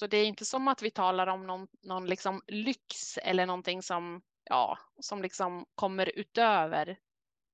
Så 0.00 0.06
det 0.06 0.16
är 0.16 0.26
inte 0.26 0.44
som 0.44 0.68
att 0.68 0.82
vi 0.82 0.90
talar 0.90 1.26
om 1.26 1.46
någon, 1.46 1.68
någon 1.82 2.06
liksom 2.06 2.42
lyx 2.46 3.18
eller 3.18 3.46
någonting 3.46 3.82
som, 3.82 4.22
ja, 4.44 4.78
som 5.00 5.22
liksom 5.22 5.66
kommer 5.74 6.18
utöver 6.18 6.96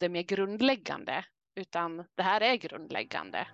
det 0.01 0.09
mer 0.09 0.23
grundläggande, 0.23 1.25
utan 1.55 2.05
det 2.15 2.23
här 2.23 2.41
är 2.41 2.57
grundläggande. 2.57 3.47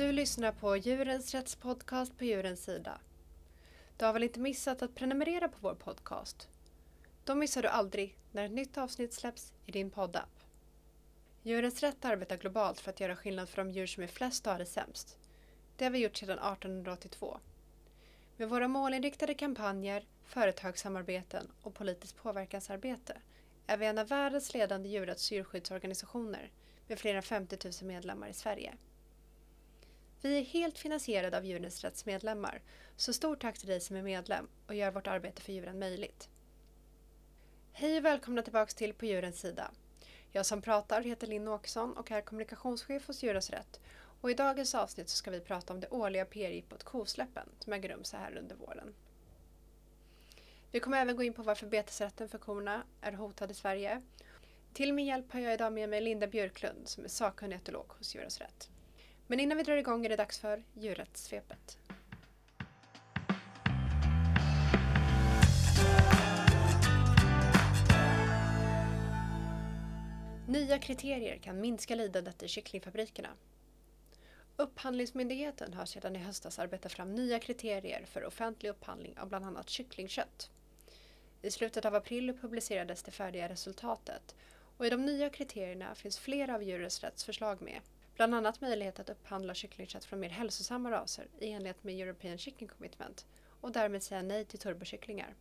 Du 0.00 0.12
lyssnar 0.12 0.52
på 0.52 0.76
Djurens 0.76 1.34
Rätts 1.34 1.56
podcast 1.56 2.18
på 2.18 2.24
Djurens 2.24 2.64
sida. 2.64 3.00
Du 3.96 4.04
har 4.04 4.12
väl 4.12 4.22
inte 4.22 4.40
missat 4.40 4.82
att 4.82 4.94
prenumerera 4.94 5.48
på 5.48 5.56
vår 5.60 5.74
podcast? 5.74 6.48
Då 7.24 7.34
missar 7.34 7.62
du 7.62 7.68
aldrig 7.68 8.16
när 8.32 8.44
ett 8.44 8.52
nytt 8.52 8.78
avsnitt 8.78 9.12
släpps 9.12 9.52
i 9.66 9.72
din 9.72 9.90
poddapp. 9.90 10.44
Djurens 11.42 11.82
Rätt 11.82 12.04
arbetar 12.04 12.36
globalt 12.36 12.80
för 12.80 12.90
att 12.90 13.00
göra 13.00 13.16
skillnad 13.16 13.48
för 13.48 13.64
de 13.64 13.70
djur 13.70 13.86
som 13.86 14.02
är 14.02 14.06
flest 14.06 14.46
och 14.46 14.52
har 14.52 14.58
det 14.58 14.66
sämst. 14.66 15.18
Det 15.76 15.84
har 15.84 15.90
vi 15.90 15.98
gjort 15.98 16.16
sedan 16.16 16.38
1882. 16.38 17.38
Med 18.36 18.48
våra 18.48 18.68
målinriktade 18.68 19.34
kampanjer, 19.34 20.04
företagssamarbeten 20.24 21.50
och 21.62 21.74
politiskt 21.74 22.16
påverkansarbete 22.16 23.16
är 23.66 23.76
vi 23.76 23.86
en 23.86 23.98
av 23.98 24.08
världens 24.08 24.54
ledande 24.54 24.88
djurrätts 24.88 25.30
och 25.30 25.36
djurskyddsorganisationer 25.36 26.50
med 26.86 26.98
fler 26.98 27.14
än 27.14 27.22
50 27.22 27.58
000 27.64 27.72
medlemmar 27.82 28.28
i 28.28 28.34
Sverige. 28.34 28.74
Vi 30.22 30.38
är 30.38 30.42
helt 30.42 30.78
finansierade 30.78 31.36
av 31.36 31.44
Djurens 31.44 31.84
Rätts 31.84 32.06
medlemmar, 32.06 32.62
så 32.96 33.12
stort 33.12 33.40
tack 33.40 33.58
till 33.58 33.68
dig 33.68 33.80
som 33.80 33.96
är 33.96 34.02
medlem 34.02 34.48
och 34.66 34.74
gör 34.74 34.90
vårt 34.90 35.06
arbete 35.06 35.42
för 35.42 35.52
djuren 35.52 35.78
möjligt. 35.78 36.28
Hej 37.72 37.98
och 37.98 38.04
välkomna 38.04 38.42
tillbaka 38.42 38.72
till 38.72 38.94
På 38.94 39.04
djurens 39.04 39.40
sida. 39.40 39.70
Jag 40.32 40.46
som 40.46 40.62
pratar 40.62 41.02
heter 41.02 41.26
Linn 41.26 41.48
Åkesson 41.48 41.96
och 41.96 42.10
är 42.10 42.20
kommunikationschef 42.20 43.06
hos 43.06 43.22
Djurens 43.22 43.50
Rätt. 43.50 43.80
Och 44.20 44.30
i 44.30 44.34
dagens 44.34 44.74
avsnitt 44.74 45.08
så 45.08 45.16
ska 45.16 45.30
vi 45.30 45.40
prata 45.40 45.72
om 45.72 45.80
det 45.80 45.88
årliga 45.88 46.24
PR-jippot 46.24 46.84
Kosläppen 46.84 47.48
som 47.58 47.72
äger 47.72 47.88
rum 47.88 48.04
så 48.04 48.16
här 48.16 48.36
under 48.38 48.56
våren. 48.56 48.94
Vi 50.70 50.80
kommer 50.80 51.02
även 51.02 51.16
gå 51.16 51.22
in 51.22 51.34
på 51.34 51.42
varför 51.42 51.66
betesrätten 51.66 52.28
för 52.28 52.38
korna 52.38 52.82
är 53.00 53.12
hotad 53.12 53.50
i 53.50 53.54
Sverige. 53.54 54.02
Till 54.72 54.92
min 54.92 55.06
hjälp 55.06 55.32
har 55.32 55.40
jag 55.40 55.54
idag 55.54 55.72
med 55.72 55.88
mig 55.88 56.00
Linda 56.00 56.26
Björklund 56.26 56.88
som 56.88 57.04
är 57.04 57.08
sakkunnig 57.08 57.56
etolog 57.56 57.92
hos 57.98 58.14
Djurens 58.14 58.38
Rätt. 58.38 58.70
Men 59.30 59.40
innan 59.40 59.58
vi 59.58 59.62
drar 59.64 59.76
igång 59.76 60.04
är 60.04 60.08
det 60.08 60.16
dags 60.16 60.38
för 60.38 60.62
djurrättssvepet. 60.74 61.78
Nya 70.46 70.78
kriterier 70.78 71.36
kan 71.36 71.60
minska 71.60 71.94
lidandet 71.94 72.42
i 72.42 72.48
kycklingfabrikerna. 72.48 73.28
Upphandlingsmyndigheten 74.56 75.74
har 75.74 75.84
sedan 75.84 76.16
i 76.16 76.18
höstas 76.18 76.58
arbetat 76.58 76.92
fram 76.92 77.14
nya 77.14 77.38
kriterier 77.38 78.04
för 78.06 78.24
offentlig 78.24 78.70
upphandling 78.70 79.18
av 79.18 79.28
bland 79.28 79.44
annat 79.44 79.68
kycklingkött. 79.68 80.50
I 81.42 81.50
slutet 81.50 81.84
av 81.84 81.94
april 81.94 82.38
publicerades 82.40 83.02
det 83.02 83.10
färdiga 83.10 83.48
resultatet 83.48 84.34
och 84.76 84.86
i 84.86 84.90
de 84.90 85.06
nya 85.06 85.30
kriterierna 85.30 85.94
finns 85.94 86.18
flera 86.18 86.54
av 86.54 86.62
djurens 86.62 87.00
rättsförslag 87.00 87.62
med 87.62 87.80
Bland 88.20 88.34
annat 88.34 88.60
möjlighet 88.60 89.00
att 89.00 89.10
upphandla 89.10 89.54
kycklingkött 89.54 90.04
från 90.04 90.20
mer 90.20 90.28
hälsosamma 90.28 90.90
raser 90.90 91.28
i 91.38 91.50
enlighet 91.50 91.84
med 91.84 92.00
European 92.00 92.38
Chicken 92.38 92.68
Commitment 92.68 93.26
och 93.60 93.72
därmed 93.72 94.02
säga 94.02 94.22
nej 94.22 94.44
till 94.44 94.58
turbokycklingar. 94.58 95.34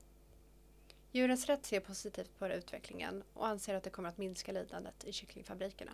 Djurens 1.12 1.46
Rätt 1.46 1.66
ser 1.66 1.80
positivt 1.80 2.40
på 2.40 2.48
utvecklingen 2.48 3.24
och 3.34 3.48
anser 3.48 3.76
att 3.76 3.84
det 3.84 3.90
kommer 3.90 4.10
att 4.10 4.18
minska 4.18 4.52
lidandet 4.52 5.04
i 5.04 5.12
kycklingfabrikerna. 5.12 5.92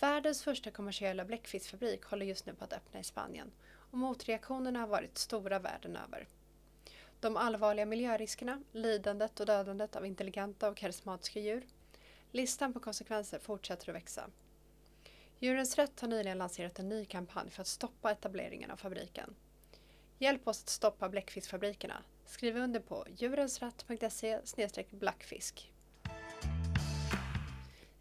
Världens 0.00 0.42
första 0.42 0.70
kommersiella 0.70 1.24
bläckfiskfabrik 1.24 2.04
håller 2.04 2.26
just 2.26 2.46
nu 2.46 2.54
på 2.54 2.64
att 2.64 2.72
öppna 2.72 3.00
i 3.00 3.04
Spanien 3.04 3.52
och 3.70 3.98
motreaktionerna 3.98 4.80
har 4.80 4.86
varit 4.86 5.18
stora 5.18 5.58
världen 5.58 5.96
över. 5.96 6.28
De 7.20 7.36
allvarliga 7.36 7.86
miljöriskerna, 7.86 8.62
lidandet 8.72 9.40
och 9.40 9.46
dödandet 9.46 9.96
av 9.96 10.06
intelligenta 10.06 10.68
och 10.68 10.76
karismatiska 10.76 11.40
djur. 11.40 11.66
Listan 12.32 12.72
på 12.72 12.80
konsekvenser 12.80 13.38
fortsätter 13.38 13.88
att 13.88 13.96
växa 13.96 14.30
Djurens 15.42 15.76
Rätt 15.78 16.00
har 16.00 16.08
nyligen 16.08 16.38
lanserat 16.38 16.78
en 16.78 16.88
ny 16.88 17.04
kampanj 17.04 17.50
för 17.50 17.62
att 17.62 17.68
stoppa 17.68 18.10
etableringen 18.10 18.70
av 18.70 18.76
fabriken. 18.76 19.34
Hjälp 20.18 20.48
oss 20.48 20.62
att 20.62 20.68
stoppa 20.68 21.08
bläckfiskfabrikerna. 21.08 22.02
Skriv 22.26 22.56
under 22.56 22.80
på 22.80 23.06
djurensrätt.se 23.16 24.40
blackfisk. 24.90 25.72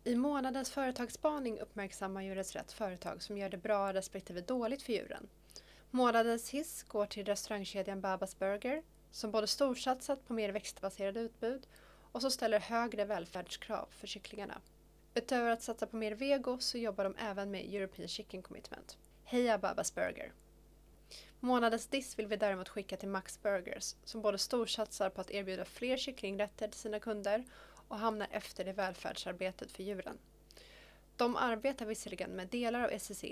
I 0.04 0.16
månadens 0.16 0.72
företagsspaning 0.72 1.60
uppmärksammar 1.60 2.22
Djurens 2.22 2.56
Rätt 2.56 2.72
företag 2.72 3.22
som 3.24 3.38
gör 3.38 3.50
det 3.50 3.58
bra 3.58 3.94
respektive 3.94 4.42
dåligt 4.42 4.82
för 4.82 4.94
djuren. 4.94 5.28
Månadens 5.92 6.50
hiss 6.50 6.84
går 6.84 7.06
till 7.06 7.26
restaurangkedjan 7.26 8.02
Babas 8.02 8.40
Burger 8.40 8.84
som 9.12 9.32
både 9.32 9.48
storsatsat 9.48 10.28
på 10.28 10.34
mer 10.34 10.50
växtbaserade 10.50 11.20
utbud 11.20 11.68
och 12.12 12.22
som 12.22 12.32
ställer 12.32 12.60
högre 12.60 13.06
välfärdskrav 13.06 13.88
för 13.92 14.08
kycklingarna. 14.08 14.62
Utöver 15.19 15.52
att 15.52 15.62
satsa 15.62 15.88
på 15.88 15.96
mer 15.96 16.12
vego 16.12 16.57
så 16.59 16.78
jobbar 16.78 17.03
de 17.03 17.16
även 17.16 17.52
med 17.52 17.74
European 17.74 18.07
Chicken 18.07 18.41
Commitment. 18.41 18.97
Heja 19.24 19.57
Babas 19.57 19.96
Burger! 19.96 20.34
Månadens 21.40 21.88
diss 21.88 22.19
vill 22.19 22.28
vi 22.28 22.35
däremot 22.35 22.69
skicka 22.69 22.97
till 22.97 23.09
Max 23.09 23.41
Burgers 23.41 23.96
som 24.03 24.22
både 24.22 24.38
storsatsar 24.38 25.09
på 25.09 25.22
att 25.22 25.31
erbjuda 25.31 25.66
fler 25.66 25.97
kycklingrätter 25.97 26.68
till 26.68 26.79
sina 26.79 27.00
kunder 27.00 27.44
och 27.88 27.97
hamnar 27.97 28.28
efter 28.31 28.68
i 28.68 28.72
välfärdsarbetet 28.72 29.72
för 29.72 29.84
djuren. 29.84 30.18
De 31.16 31.35
arbetar 31.35 31.85
visserligen 31.85 32.31
med 32.31 32.47
delar 32.47 32.84
av 32.84 33.00
SEC 33.00 33.25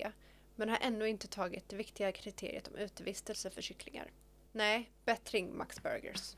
men 0.55 0.69
har 0.69 0.77
ännu 0.81 1.09
inte 1.09 1.27
tagit 1.27 1.69
det 1.69 1.75
viktiga 1.75 2.11
kriteriet 2.11 2.67
om 2.67 2.75
utevistelse 2.75 3.49
för 3.49 3.61
kycklingar. 3.61 4.11
Nej, 4.51 4.91
bättring 5.05 5.57
Max 5.57 5.83
Burgers! 5.83 6.35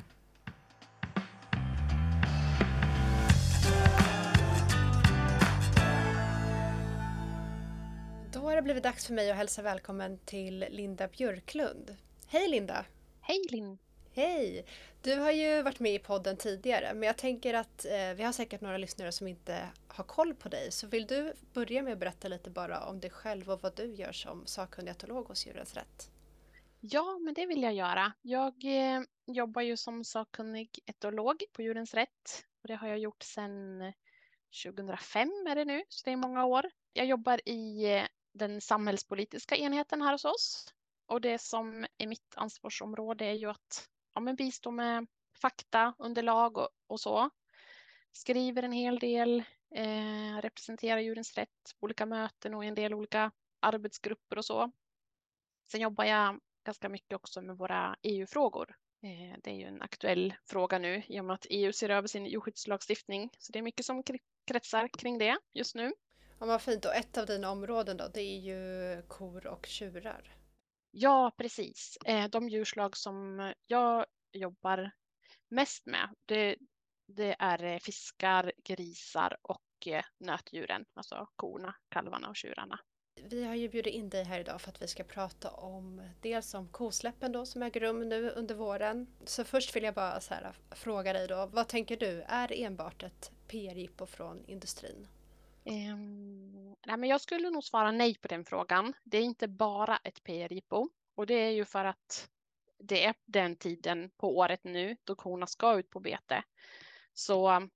Då 8.40 8.46
har 8.46 8.56
det 8.56 8.62
blivit 8.62 8.84
dags 8.84 9.08
för 9.08 9.14
mig 9.14 9.32
att 9.32 9.38
hälsa 9.38 9.62
välkommen 9.62 10.20
till 10.26 10.66
Linda 10.70 11.08
Björklund. 11.08 11.98
Hej 12.28 12.50
Linda! 12.50 12.86
Hej 13.22 13.48
Linn! 13.50 13.78
Hej! 14.14 14.66
Du 15.02 15.16
har 15.16 15.32
ju 15.32 15.62
varit 15.62 15.80
med 15.80 15.94
i 15.94 16.00
podden 16.00 16.38
tidigare 16.38 16.94
men 16.94 17.04
jag 17.04 17.18
tänker 17.18 17.54
att 17.54 17.86
eh, 17.86 18.14
vi 18.16 18.24
har 18.24 18.32
säkert 18.32 18.62
några 18.62 18.78
lyssnare 18.78 19.12
som 19.12 19.28
inte 19.28 19.70
har 19.88 20.04
koll 20.04 20.34
på 20.34 20.50
dig. 20.50 20.72
Så 20.72 20.88
vill 20.88 21.08
du 21.08 21.34
börja 21.54 21.84
med 21.84 21.94
att 21.94 22.00
berätta 22.00 22.28
lite 22.28 22.50
bara 22.50 22.86
om 22.86 23.00
dig 23.00 23.10
själv 23.10 23.50
och 23.50 23.62
vad 23.62 23.76
du 23.76 23.94
gör 23.94 24.12
som 24.12 24.46
sakkunnig 24.46 24.92
etolog 24.92 25.28
hos 25.28 25.48
Djurens 25.48 25.74
Rätt? 25.74 26.10
Ja, 26.80 27.20
men 27.20 27.34
det 27.34 27.46
vill 27.46 27.64
jag 27.64 27.74
göra. 27.74 28.14
Jag 28.22 28.54
eh, 28.64 29.02
jobbar 29.28 29.62
ju 29.62 29.78
som 29.78 30.04
sakkunnig 30.04 30.80
etolog 30.86 31.44
på 31.54 31.62
Djurens 31.62 31.94
Rätt 31.94 32.46
och 32.62 32.68
det 32.68 32.76
har 32.76 32.88
jag 32.88 33.00
gjort 33.00 33.24
sedan 33.24 33.82
2005 34.64 35.30
är 35.50 35.56
det 35.56 35.66
nu, 35.66 35.84
så 35.90 36.06
det 36.06 36.12
är 36.12 36.18
många 36.18 36.46
år. 36.46 36.66
Jag 36.94 37.06
jobbar 37.06 37.50
i 37.50 37.96
eh, 37.96 38.06
den 38.40 38.62
samhällspolitiska 38.62 39.56
enheten 39.56 40.02
här 40.02 40.12
hos 40.12 40.26
oss. 40.26 40.74
Och 41.06 41.22
det 41.22 41.42
som 41.42 41.86
är 41.98 42.08
mitt 42.08 42.34
ansvarsområde 42.36 43.26
är 43.26 43.34
ju 43.34 43.50
att 43.50 43.90
ja, 44.14 44.22
men 44.22 44.36
bistå 44.36 44.72
med 44.72 45.08
fakta, 45.42 45.94
underlag 45.98 46.58
och, 46.58 46.70
och 46.88 47.00
så. 47.00 47.30
Skriver 48.12 48.64
en 48.64 48.72
hel 48.72 49.00
del, 49.00 49.44
eh, 49.76 50.42
representerar 50.42 51.00
djurens 51.00 51.38
rätt 51.38 51.76
på 51.80 51.86
olika 51.86 52.06
möten 52.06 52.54
och 52.54 52.66
i 52.66 52.68
en 52.68 52.76
del 52.76 52.94
olika 52.94 53.32
arbetsgrupper 53.60 54.38
och 54.38 54.46
så. 54.46 54.72
Sen 55.72 55.82
jobbar 55.82 56.06
jag 56.06 56.40
ganska 56.66 56.90
mycket 56.90 57.16
också 57.16 57.42
med 57.42 57.58
våra 57.58 57.96
EU-frågor. 58.04 58.76
Eh, 59.04 59.40
det 59.44 59.50
är 59.50 59.56
ju 59.56 59.66
en 59.66 59.82
aktuell 59.82 60.34
fråga 60.46 60.80
nu 60.80 61.04
i 61.08 61.20
och 61.20 61.26
med 61.26 61.34
att 61.34 61.46
EU 61.50 61.74
ser 61.74 61.90
över 61.90 62.08
sin 62.08 62.26
djurskyddslagstiftning. 62.26 63.30
Så 63.38 63.52
det 63.52 63.60
är 63.60 63.64
mycket 63.64 63.86
som 63.86 64.04
kretsar 64.48 64.88
kring 64.88 65.18
det 65.18 65.38
just 65.54 65.76
nu. 65.76 65.94
Ja, 66.40 66.46
vad 66.46 66.62
fint. 66.62 66.86
Och 66.86 66.96
ett 66.96 67.18
av 67.18 67.26
dina 67.26 67.52
områden 67.52 67.98
då, 67.98 68.08
det 68.08 68.22
är 68.22 68.40
ju 68.40 69.02
kor 69.08 69.48
och 69.48 69.66
tjurar. 69.66 70.36
Ja, 70.92 71.32
precis. 71.38 71.98
Eh, 72.06 72.30
de 72.30 72.50
djurslag 72.50 72.98
som 72.98 73.54
jag 73.68 74.06
jobbar 74.32 74.92
mest 75.50 75.86
med, 75.86 76.10
det, 76.26 76.56
det 77.08 77.36
är 77.40 77.80
fiskar, 77.80 78.52
grisar 78.64 79.38
och 79.42 79.88
eh, 79.88 80.04
nötdjuren, 80.20 80.86
alltså 80.94 81.28
korna, 81.36 81.76
kalvarna 81.90 82.30
och 82.30 82.36
tjurarna. 82.36 82.80
Vi 83.24 83.44
har 83.44 83.56
ju 83.56 83.70
bjudit 83.70 83.94
in 83.94 84.10
dig 84.10 84.24
här 84.24 84.40
idag 84.40 84.62
för 84.62 84.70
att 84.70 84.82
vi 84.82 84.88
ska 84.88 85.04
prata 85.04 85.52
om 85.52 86.10
dels 86.22 86.54
om 86.54 86.68
kosläppen 86.70 87.32
då 87.32 87.46
som 87.46 87.64
äger 87.64 87.80
rum 87.80 88.10
nu 88.10 88.30
under 88.30 88.56
våren. 88.56 89.08
Så 89.26 89.44
först 89.44 89.76
vill 89.76 89.84
jag 89.84 89.94
bara 89.94 90.20
här, 90.30 90.54
fråga 90.72 91.14
dig 91.14 91.28
då, 91.28 91.46
vad 91.46 91.68
tänker 91.68 91.98
du, 91.98 92.22
är 92.22 92.52
enbart 92.52 93.04
ett 93.04 93.32
PR-jippo 93.48 94.06
från 94.06 94.46
industrin? 94.48 95.08
Um, 95.66 96.76
nej, 96.86 96.98
men 96.98 97.10
jag 97.10 97.22
skulle 97.22 97.50
nog 97.50 97.64
svara 97.64 97.92
nej 97.92 98.18
på 98.18 98.28
den 98.28 98.46
frågan. 98.46 98.94
Det 99.04 99.18
är 99.18 99.22
inte 99.22 99.48
bara 99.48 99.98
ett 100.04 100.24
PR-jippo 100.24 100.90
och 101.16 101.26
det 101.26 101.34
är 101.34 101.50
ju 101.50 101.66
för 101.66 101.86
att 101.86 102.30
det 102.78 103.06
är 103.06 103.16
den 103.26 103.56
tiden 103.56 104.12
på 104.18 104.38
året 104.38 104.64
nu 104.64 104.98
då 105.04 105.16
korna 105.16 105.48
ska 105.48 105.80
ut 105.80 105.90
på 105.90 106.00
bete. 106.00 106.44
Så 107.14 107.70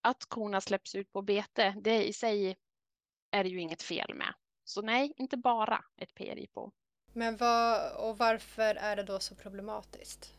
att 0.00 0.24
korna 0.28 0.60
släpps 0.60 0.94
ut 0.94 1.12
på 1.12 1.22
bete, 1.22 1.74
det 1.80 2.08
i 2.08 2.12
sig 2.12 2.56
är 3.30 3.44
det 3.44 3.50
ju 3.50 3.60
inget 3.60 3.82
fel 3.82 4.14
med. 4.14 4.34
Så 4.64 4.82
nej, 4.82 5.12
inte 5.16 5.36
bara 5.36 5.84
ett 5.96 6.14
PR-jippo. 6.14 6.70
Men 7.12 7.36
vad, 7.36 7.92
och 7.96 8.18
varför 8.18 8.74
är 8.74 8.96
det 8.96 9.02
då 9.02 9.20
så 9.20 9.34
problematiskt? 9.34 10.34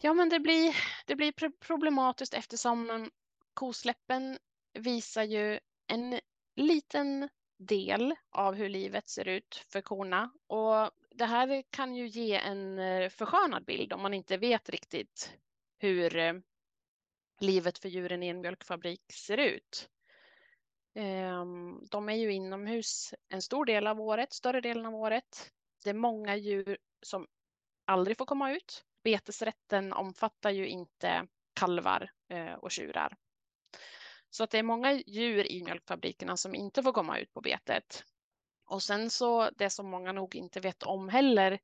Ja, 0.00 0.14
men 0.14 0.28
det 0.28 0.40
blir, 0.40 0.76
det 1.06 1.16
blir 1.16 1.32
problematiskt 1.60 2.34
eftersom 2.34 3.10
kosläppen 3.54 4.38
visar 4.72 5.22
ju 5.22 5.60
en 5.86 6.20
liten 6.56 7.28
del 7.58 8.14
av 8.30 8.54
hur 8.54 8.68
livet 8.68 9.08
ser 9.08 9.28
ut 9.28 9.64
för 9.68 9.80
korna. 9.80 10.32
Och 10.46 10.90
det 11.10 11.24
här 11.24 11.62
kan 11.70 11.94
ju 11.94 12.06
ge 12.06 12.36
en 12.36 12.78
eh, 12.78 13.08
förskönad 13.08 13.64
bild 13.64 13.92
om 13.92 14.02
man 14.02 14.14
inte 14.14 14.36
vet 14.36 14.68
riktigt 14.68 15.38
hur 15.78 16.16
eh, 16.16 16.34
livet 17.40 17.78
för 17.78 17.88
djuren 17.88 18.22
i 18.22 18.28
en 18.28 18.40
mjölkfabrik 18.40 19.02
ser 19.12 19.38
ut. 19.38 19.88
Ehm, 20.94 21.86
de 21.90 22.08
är 22.08 22.14
ju 22.14 22.32
inomhus 22.32 23.14
en 23.28 23.42
stor 23.42 23.64
del 23.64 23.86
av 23.86 24.00
året, 24.00 24.32
större 24.32 24.60
delen 24.60 24.86
av 24.86 24.94
året. 24.94 25.52
Det 25.84 25.90
är 25.90 25.94
många 25.94 26.36
djur 26.36 26.78
som 27.02 27.26
aldrig 27.84 28.18
får 28.18 28.26
komma 28.26 28.52
ut. 28.52 28.84
Betesrätten 29.04 29.92
omfattar 29.92 30.50
ju 30.50 30.68
inte 30.68 31.26
kalvar 31.54 32.10
eh, 32.28 32.54
och 32.54 32.70
tjurar. 32.70 33.16
Så 34.34 34.44
att 34.44 34.50
det 34.50 34.58
är 34.58 34.62
många 34.62 34.92
djur 34.92 35.52
i 35.52 35.62
mjölkfabrikerna 35.64 36.36
som 36.36 36.54
inte 36.54 36.82
får 36.82 36.92
komma 36.92 37.18
ut 37.18 37.32
på 37.32 37.40
betet. 37.40 38.04
Och 38.64 38.82
sen 38.82 39.10
så 39.10 39.50
det 39.50 39.70
som 39.70 39.90
många 39.90 40.12
nog 40.12 40.34
inte 40.34 40.60
vet 40.60 40.82
om 40.82 41.08
heller, 41.08 41.58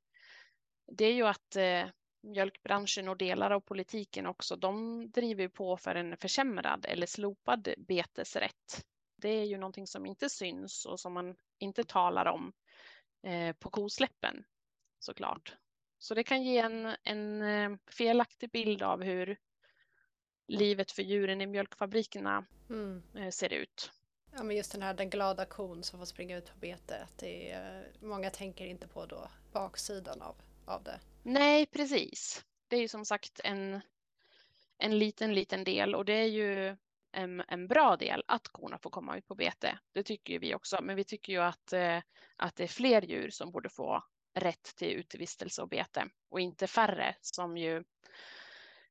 det 0.91 1.05
är 1.05 1.13
ju 1.13 1.27
att 1.27 1.55
eh, 1.55 1.85
mjölkbranschen 2.23 3.09
och 3.09 3.17
delar 3.17 3.51
av 3.51 3.59
politiken 3.59 4.25
också, 4.25 4.55
de 4.55 5.05
driver 5.11 5.47
på 5.47 5.77
för 5.77 5.95
en 5.95 6.17
försämrad 6.17 6.85
eller 6.85 7.07
slopad 7.07 7.67
betesrätt. 7.77 8.85
Det 9.15 9.29
är 9.29 9.43
ju 9.43 9.57
någonting 9.57 9.87
som 9.87 10.05
inte 10.05 10.29
syns 10.29 10.85
och 10.85 10.99
som 10.99 11.13
man 11.13 11.35
inte 11.59 11.83
talar 11.83 12.25
om 12.25 12.53
eh, 13.23 13.55
på 13.55 13.69
kosläppen 13.69 14.43
såklart. 14.99 15.57
Så 15.99 16.13
det 16.13 16.23
kan 16.23 16.43
ge 16.43 16.57
en, 16.57 16.95
en 17.03 17.41
eh, 17.41 17.77
felaktig 17.91 18.51
bild 18.51 18.81
av 18.83 19.03
hur 19.03 19.37
livet 20.49 20.91
för 20.91 21.03
djuren 21.03 21.41
i 21.41 21.47
mjölkfabrikerna 21.47 22.45
mm. 22.69 23.03
Eh, 23.15 23.29
ser 23.29 23.53
ut. 23.53 23.91
Ja, 24.35 24.43
men 24.43 24.57
just 24.57 24.71
den 24.71 24.81
här 24.81 24.93
den 24.93 25.09
glada 25.09 25.45
kon 25.45 25.83
som 25.83 25.99
får 25.99 26.05
springa 26.05 26.37
ut 26.37 26.51
på 26.53 26.59
bete. 26.59 27.07
Det 27.19 27.51
är, 27.51 27.91
många 28.01 28.29
tänker 28.29 28.65
inte 28.65 28.87
på 28.87 29.05
då 29.05 29.29
baksidan 29.51 30.21
av, 30.21 30.35
av 30.65 30.83
det. 30.83 30.99
Nej, 31.23 31.65
precis. 31.65 32.45
Det 32.67 32.75
är 32.75 32.81
ju 32.81 32.87
som 32.87 33.05
sagt 33.05 33.41
en, 33.43 33.81
en 34.77 34.99
liten, 34.99 35.33
liten 35.33 35.63
del 35.63 35.95
och 35.95 36.05
det 36.05 36.13
är 36.13 36.27
ju 36.27 36.77
en, 37.11 37.43
en 37.47 37.67
bra 37.67 37.97
del 37.97 38.23
att 38.27 38.47
korna 38.47 38.77
får 38.77 38.89
komma 38.89 39.17
ut 39.17 39.27
på 39.27 39.35
bete. 39.35 39.79
Det 39.91 40.03
tycker 40.03 40.39
vi 40.39 40.55
också, 40.55 40.79
men 40.81 40.95
vi 40.95 41.03
tycker 41.03 41.33
ju 41.33 41.39
att, 41.39 41.73
eh, 41.73 41.97
att 42.35 42.55
det 42.55 42.63
är 42.63 42.67
fler 42.67 43.01
djur 43.01 43.29
som 43.29 43.51
borde 43.51 43.69
få 43.69 44.03
rätt 44.33 44.75
till 44.75 44.91
utevistelse 44.91 45.61
och 45.61 45.69
bete 45.69 46.09
och 46.29 46.39
inte 46.39 46.67
färre 46.67 47.15
som 47.21 47.57
ju 47.57 47.83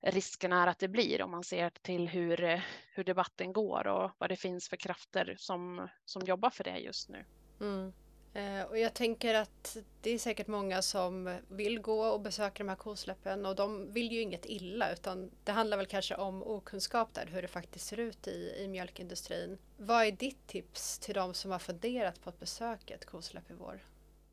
risken 0.02 0.52
är 0.52 0.66
att 0.66 0.78
det 0.78 0.88
blir 0.88 1.22
om 1.22 1.30
man 1.30 1.44
ser 1.44 1.70
till 1.82 2.08
hur, 2.08 2.44
eh, 2.44 2.60
hur 2.94 3.04
debatten 3.04 3.52
går 3.52 3.86
och 3.86 4.10
vad 4.18 4.30
det 4.30 4.36
finns 4.36 4.68
för 4.68 4.76
krafter 4.76 5.36
som, 5.38 5.88
som 6.04 6.22
jobbar 6.22 6.50
för 6.50 6.64
det 6.64 6.78
just 6.78 7.08
nu. 7.08 7.24
Mm. 7.60 7.92
Eh, 8.34 8.62
och 8.62 8.78
jag 8.78 8.94
tänker 8.94 9.34
att 9.34 9.76
det 10.02 10.10
är 10.10 10.18
säkert 10.18 10.46
många 10.46 10.82
som 10.82 11.38
vill 11.48 11.80
gå 11.80 12.06
och 12.06 12.20
besöka 12.20 12.64
de 12.64 12.68
här 12.68 12.76
kosläppen 12.76 13.46
och 13.46 13.56
de 13.56 13.92
vill 13.92 14.12
ju 14.12 14.20
inget 14.20 14.46
illa 14.46 14.92
utan 14.92 15.30
det 15.44 15.52
handlar 15.52 15.76
väl 15.76 15.86
kanske 15.86 16.14
om 16.14 16.42
okunskap 16.42 17.14
där 17.14 17.26
hur 17.26 17.42
det 17.42 17.48
faktiskt 17.48 17.86
ser 17.86 18.00
ut 18.00 18.28
i, 18.28 18.54
i 18.58 18.68
mjölkindustrin. 18.68 19.58
Vad 19.76 20.06
är 20.06 20.12
ditt 20.12 20.46
tips 20.46 20.98
till 20.98 21.14
de 21.14 21.34
som 21.34 21.50
har 21.50 21.58
funderat 21.58 22.20
på 22.20 22.28
att 22.28 22.40
besöka 22.40 22.94
ett 22.94 23.06
kosläpp 23.06 23.50
i 23.50 23.54
vår? 23.54 23.84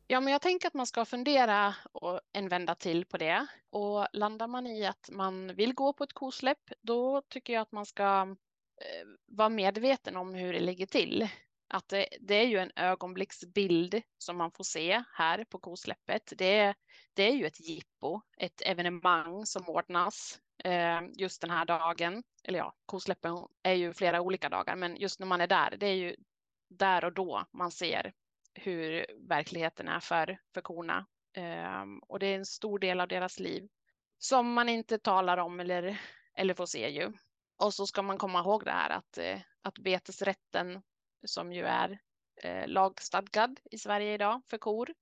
Ja, 0.08 0.20
men 0.20 0.32
jag 0.32 0.42
tänker 0.42 0.68
att 0.68 0.74
man 0.74 0.86
ska 0.86 1.04
fundera 1.04 1.74
en 2.32 2.48
vända 2.48 2.74
till 2.74 3.04
på 3.04 3.18
det. 3.18 3.46
Och 3.70 4.06
landar 4.12 4.46
man 4.46 4.66
i 4.66 4.86
att 4.86 5.10
man 5.12 5.54
vill 5.54 5.74
gå 5.74 5.92
på 5.92 6.04
ett 6.04 6.12
kosläpp, 6.12 6.72
då 6.80 7.22
tycker 7.28 7.52
jag 7.52 7.60
att 7.60 7.72
man 7.72 7.86
ska 7.86 8.36
eh, 8.80 9.06
vara 9.26 9.48
medveten 9.48 10.16
om 10.16 10.34
hur 10.34 10.52
det 10.52 10.60
ligger 10.60 10.86
till. 10.86 11.28
Att 11.68 11.88
det, 11.88 12.08
det, 12.20 12.34
är 12.34 12.46
ju 12.46 12.58
en 12.58 12.72
ögonblicksbild 12.76 14.02
som 14.18 14.36
man 14.36 14.50
får 14.50 14.64
se 14.64 15.04
här 15.12 15.44
på 15.44 15.58
kosläppet. 15.58 16.32
Det, 16.36 16.74
det 17.14 17.22
är 17.28 17.34
ju 17.34 17.46
ett 17.46 17.60
jippo, 17.60 18.20
ett 18.36 18.62
evenemang 18.64 19.46
som 19.46 19.68
ordnas 19.68 20.40
eh, 20.64 21.00
just 21.14 21.40
den 21.40 21.50
här 21.50 21.64
dagen. 21.64 22.22
Eller 22.44 22.58
ja, 22.58 22.74
kosläppen 22.86 23.36
är 23.62 23.74
ju 23.74 23.92
flera 23.92 24.20
olika 24.20 24.48
dagar, 24.48 24.76
men 24.76 24.96
just 24.96 25.20
när 25.20 25.26
man 25.26 25.40
är 25.40 25.46
där, 25.46 25.76
det 25.76 25.86
är 25.86 25.94
ju 25.94 26.16
där 26.68 27.04
och 27.04 27.12
då 27.12 27.46
man 27.52 27.70
ser 27.70 28.12
hur 28.56 29.06
verkligheten 29.28 29.88
är 29.88 30.00
för, 30.00 30.38
för 30.54 30.60
korna. 30.60 31.06
Um, 31.36 31.98
och 31.98 32.18
det 32.18 32.26
är 32.26 32.36
en 32.36 32.46
stor 32.46 32.78
del 32.78 33.00
av 33.00 33.08
deras 33.08 33.38
liv 33.38 33.68
som 34.18 34.52
man 34.52 34.68
inte 34.68 34.98
talar 34.98 35.36
om 35.36 35.60
eller, 35.60 36.00
eller 36.34 36.54
får 36.54 36.66
se 36.66 36.88
ju. 36.88 37.12
Och 37.58 37.74
så 37.74 37.86
ska 37.86 38.02
man 38.02 38.18
komma 38.18 38.40
ihåg 38.40 38.64
det 38.64 38.70
här 38.70 38.90
att, 38.90 39.18
eh, 39.18 39.40
att 39.62 39.78
betesrätten 39.78 40.82
som 41.26 41.52
ju 41.52 41.64
är 41.64 41.98
eh, 42.42 42.68
lagstadgad 42.68 43.60
i 43.70 43.78
Sverige 43.78 44.14
idag 44.14 44.42
för 44.50 44.58
kor, 44.58 44.94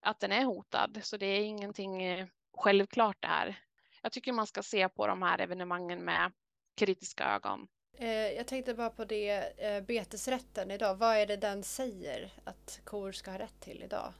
att 0.00 0.20
den 0.20 0.32
är 0.32 0.44
hotad. 0.44 0.98
Så 1.02 1.16
det 1.16 1.26
är 1.26 1.44
ingenting 1.44 2.02
eh, 2.02 2.26
självklart 2.56 3.16
det 3.20 3.28
här. 3.28 3.58
Jag 4.02 4.12
tycker 4.12 4.32
man 4.32 4.46
ska 4.46 4.62
se 4.62 4.88
på 4.88 5.06
de 5.06 5.22
här 5.22 5.40
evenemangen 5.40 6.04
med 6.04 6.32
kritiska 6.76 7.24
ögon. 7.24 7.68
Eh, 7.98 8.32
jag 8.32 8.46
tänkte 8.46 8.74
bara 8.74 8.90
på 8.90 9.04
det, 9.04 9.30
eh, 9.58 9.82
betesrätten 9.82 10.70
idag. 10.70 10.96
Vad 10.96 11.16
är 11.16 11.26
det 11.26 11.36
den 11.36 11.62
säger 11.62 12.32
att 12.44 12.80
kor 12.84 13.12
ska 13.12 13.30
ha 13.30 13.38
rätt 13.38 13.60
till 13.60 13.82
idag? 13.82 14.12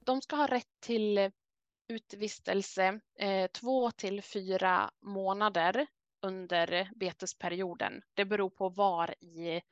De 0.00 0.22
ska 0.22 0.36
ha 0.36 0.46
rätt 0.46 0.80
till 0.80 1.30
utvistelse 1.88 3.00
eh, 3.18 3.46
två 3.46 3.90
till 3.90 4.22
fyra 4.22 4.90
månader 5.00 5.86
under 6.22 6.90
betesperioden. 6.94 8.02
Det 8.14 8.24
beror 8.24 8.50
på 8.50 8.68
var 8.68 9.14
i 9.20 9.62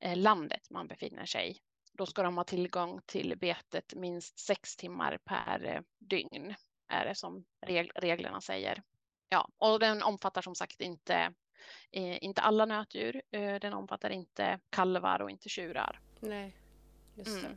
eh, 0.00 0.16
landet 0.16 0.70
man 0.70 0.88
befinner 0.88 1.26
sig. 1.26 1.58
Då 1.92 2.06
ska 2.06 2.22
de 2.22 2.36
ha 2.36 2.44
tillgång 2.44 3.00
till 3.06 3.38
betet 3.38 3.94
minst 3.94 4.38
sex 4.38 4.76
timmar 4.76 5.18
per 5.24 5.64
eh, 5.64 5.80
dygn, 5.98 6.54
är 6.88 7.04
det 7.04 7.14
som 7.14 7.44
reglerna 7.96 8.40
säger. 8.40 8.82
Ja, 9.28 9.48
och 9.58 9.80
den 9.80 10.02
omfattar 10.02 10.42
som 10.42 10.54
sagt 10.54 10.80
inte 10.80 11.34
eh, 11.90 12.24
inte 12.24 12.40
alla 12.40 12.64
nötdjur. 12.64 13.22
Eh, 13.30 13.54
den 13.54 13.72
omfattar 13.72 14.10
inte 14.10 14.60
kalvar 14.70 15.22
och 15.22 15.30
inte 15.30 15.48
tjurar. 15.48 16.00
Nej, 16.20 16.56
just 17.14 17.38
mm. 17.38 17.42
det. 17.42 17.56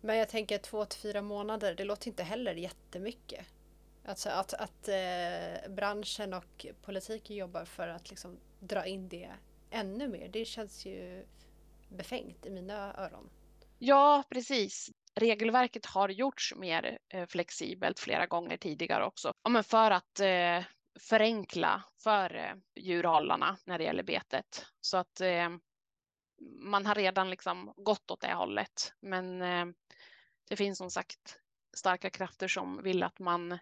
Men 0.00 0.16
jag 0.16 0.28
tänker 0.28 0.58
två 0.58 0.84
till 0.84 1.00
fyra 1.00 1.22
månader, 1.22 1.74
det 1.74 1.84
låter 1.84 2.08
inte 2.08 2.22
heller 2.22 2.54
jättemycket. 2.54 3.46
Alltså 4.04 4.28
att, 4.28 4.54
att 4.54 4.88
eh, 4.88 5.70
branschen 5.70 6.34
och 6.34 6.66
politiken 6.82 7.36
jobbar 7.36 7.64
för 7.64 7.88
att 7.88 8.10
liksom 8.10 8.38
dra 8.60 8.86
in 8.86 9.08
det 9.08 9.30
ännu 9.70 10.08
mer, 10.08 10.28
det 10.28 10.44
känns 10.44 10.86
ju 10.86 11.26
befängt 11.88 12.46
i 12.46 12.50
mina 12.50 12.94
öron. 12.94 13.30
Ja, 13.78 14.24
precis. 14.30 14.90
Regelverket 15.14 15.86
har 15.86 16.08
gjorts 16.08 16.54
mer 16.56 16.98
eh, 17.08 17.26
flexibelt 17.26 17.98
flera 17.98 18.26
gånger 18.26 18.56
tidigare 18.56 19.06
också. 19.06 19.32
Ja, 19.42 19.50
men 19.50 19.64
för 19.64 19.90
att 19.90 20.20
eh, 20.20 20.64
förenkla 21.00 21.82
för 22.02 22.34
eh, 22.34 22.54
djurhållarna 22.76 23.56
när 23.64 23.78
det 23.78 23.84
gäller 23.84 24.02
betet. 24.02 24.66
Så 24.80 24.96
att 24.96 25.20
eh, 25.20 25.48
man 26.60 26.86
har 26.86 26.94
redan 26.94 27.30
liksom 27.30 27.72
gått 27.76 28.10
åt 28.10 28.20
det 28.20 28.34
hållet. 28.34 28.94
Men 29.00 29.42
eh, 29.42 29.66
det 30.48 30.56
finns 30.56 30.78
som 30.78 30.90
sagt 30.90 31.40
starka 31.76 32.10
krafter 32.10 32.48
som 32.48 32.82
vill 32.82 33.02
att 33.02 33.18
man 33.18 33.58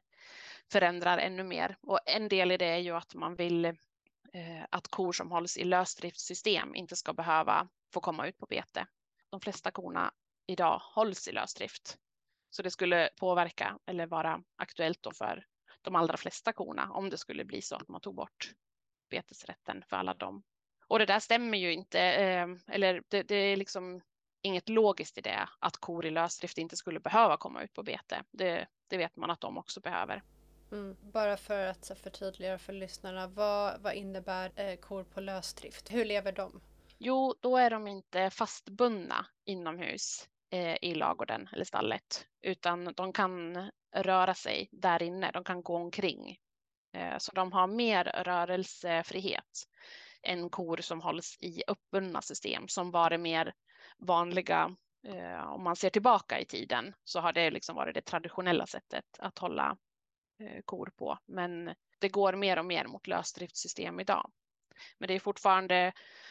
förändrar 0.73 1.19
ännu 1.19 1.43
mer. 1.45 1.77
Och 1.83 2.01
en 2.07 2.29
del 2.29 2.53
i 2.53 2.57
det 2.57 2.67
är 2.67 2.79
ju 2.79 2.97
att 2.97 3.15
man 3.15 3.35
vill 3.35 3.65
eh, 3.65 4.65
att 4.71 4.89
kor 4.89 5.13
som 5.13 5.31
hålls 5.31 5.57
i 5.57 5.65
lösdriftssystem 5.65 6.75
inte 6.75 6.97
ska 6.97 7.13
behöva 7.13 7.69
få 7.93 8.01
komma 8.01 8.27
ut 8.27 8.39
på 8.39 8.47
bete. 8.47 8.87
De 9.31 9.41
flesta 9.41 9.71
korna 9.71 10.13
idag 10.47 10.81
hålls 10.83 11.29
i 11.29 11.33
lösdrift. 11.33 11.99
Så 12.51 12.63
det 12.63 12.71
skulle 12.71 13.11
påverka 13.17 13.79
eller 13.87 14.07
vara 14.07 14.43
aktuellt 14.57 15.03
då 15.03 15.13
för 15.13 15.45
de 15.85 15.97
allra 15.97 16.17
flesta 16.17 16.53
korna 16.53 16.93
om 16.93 17.11
det 17.11 17.19
skulle 17.19 17.45
bli 17.45 17.63
så 17.63 17.77
att 17.77 17.89
man 17.89 18.01
tog 18.01 18.15
bort 18.15 18.55
betesrätten 19.11 19.85
för 19.89 19.97
alla 19.97 20.15
dem. 20.15 20.43
Och 20.89 20.99
det 20.99 21.07
där 21.07 21.21
stämmer 21.21 21.59
ju 21.59 21.73
inte, 21.73 22.01
eh, 22.01 22.49
eller 22.67 23.03
det, 23.09 23.23
det, 23.23 23.35
är 23.35 23.57
liksom 23.57 24.01
inget 24.43 24.69
logiskt 24.69 25.19
i 25.19 25.21
det 25.21 25.49
att 25.59 25.77
kor 25.77 26.07
i 26.07 26.11
lösdrift 26.11 26.59
inte 26.59 26.77
skulle 26.77 27.01
behöva 27.01 27.37
komma 27.37 27.63
ut 27.63 27.73
på 27.73 27.83
bete. 27.83 28.23
Det, 28.31 28.67
det 28.89 28.97
vet 28.97 29.17
man 29.17 29.31
att 29.31 29.41
de 29.41 29.59
också 29.59 29.81
behöver. 29.81 30.23
Mm. 30.73 30.97
Bara 31.01 31.37
för 31.37 31.67
att 31.67 31.99
förtydliga 31.99 32.59
för 32.59 32.73
lyssnarna, 32.73 33.27
vad, 33.27 33.81
vad 33.81 33.95
innebär 33.95 34.53
eh, 34.57 34.77
kor 34.77 35.05
på 35.05 35.21
lösdrift? 35.21 35.93
Hur 35.93 36.05
lever 36.05 36.33
de? 36.33 36.61
Jo, 36.99 37.35
då 37.41 37.57
är 37.57 37.71
de 37.71 37.87
inte 37.87 38.31
fastbundna 38.31 39.27
inomhus 39.45 40.29
eh, 40.51 40.77
i 40.83 40.95
lagården 40.95 41.49
eller 41.53 41.65
stallet, 41.65 42.27
utan 42.43 42.93
de 42.97 43.13
kan 43.13 43.57
röra 43.95 44.35
sig 44.35 44.69
där 44.73 45.03
inne. 45.03 45.31
De 45.31 45.45
kan 45.45 45.63
gå 45.63 45.77
omkring. 45.77 46.39
Eh, 46.95 47.19
så 47.19 47.33
de 47.33 47.53
har 47.53 47.67
mer 47.67 48.05
rörelsefrihet 48.05 49.69
än 50.23 50.51
kor 50.51 50.77
som 50.77 51.01
hålls 51.01 51.37
i 51.41 51.63
uppbundna 51.67 52.23
system 52.23 52.69
som 52.69 52.91
var 52.91 53.11
det 53.11 53.19
mer 53.19 53.55
vanliga 53.99 54.77
eh, 55.07 55.53
om 55.53 55.65
man 55.65 55.77
ser 55.77 55.91
tillbaka 55.91 56.41
i 56.41 56.45
tiden 56.45 56.95
så 57.05 57.21
har 57.21 57.33
det 57.33 57.51
liksom 57.51 57.77
varit 57.77 57.95
det 57.95 58.01
traditionella 58.01 58.67
sättet 58.67 59.05
att 59.19 59.39
hålla 59.39 59.77
eh, 60.41 60.63
kor 60.65 60.93
på. 60.97 61.19
Men 61.27 61.75
det 61.99 62.09
går 62.09 62.33
mer 62.33 62.59
och 62.59 62.65
mer 62.65 62.87
mot 62.87 63.07
lösdriftssystem 63.07 64.01
idag. 64.01 64.31
Men 64.99 65.09
det 65.09 65.15
är 65.15 65.21
fortfarande, 65.21 65.75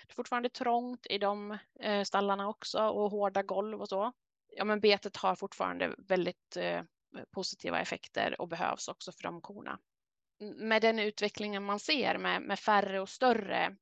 det 0.07 0.11
är 0.11 0.15
fortfarande 0.15 0.49
trångt 0.49 1.07
i 1.09 1.17
de 1.17 1.57
stallarna 2.05 2.49
också 2.49 2.87
och 2.87 3.11
hårda 3.11 3.43
golv 3.43 3.81
och 3.81 3.89
så. 3.89 4.11
Ja, 4.47 4.63
men 4.63 4.79
betet 4.79 5.17
har 5.17 5.35
fortfarande 5.35 5.95
väldigt 5.97 6.57
positiva 7.31 7.79
effekter 7.79 8.41
och 8.41 8.47
behövs 8.47 8.87
också 8.87 9.11
för 9.11 9.23
de 9.23 9.41
korna. 9.41 9.79
Med 10.55 10.81
den 10.81 10.99
utvecklingen 10.99 11.63
man 11.63 11.79
ser 11.79 12.17
med, 12.17 12.41
med 12.41 12.59
färre 12.59 12.99
och 13.01 13.09
större 13.09 13.75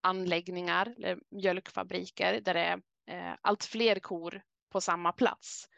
anläggningar 0.00 0.94
eller 0.96 1.18
mjölkfabriker 1.30 2.40
där 2.40 2.54
det 2.54 2.60
är 2.60 2.82
eh, 3.06 3.36
allt 3.40 3.64
fler 3.64 3.98
kor 3.98 4.42
på 4.72 4.80
samma 4.80 5.12
plats 5.12 5.68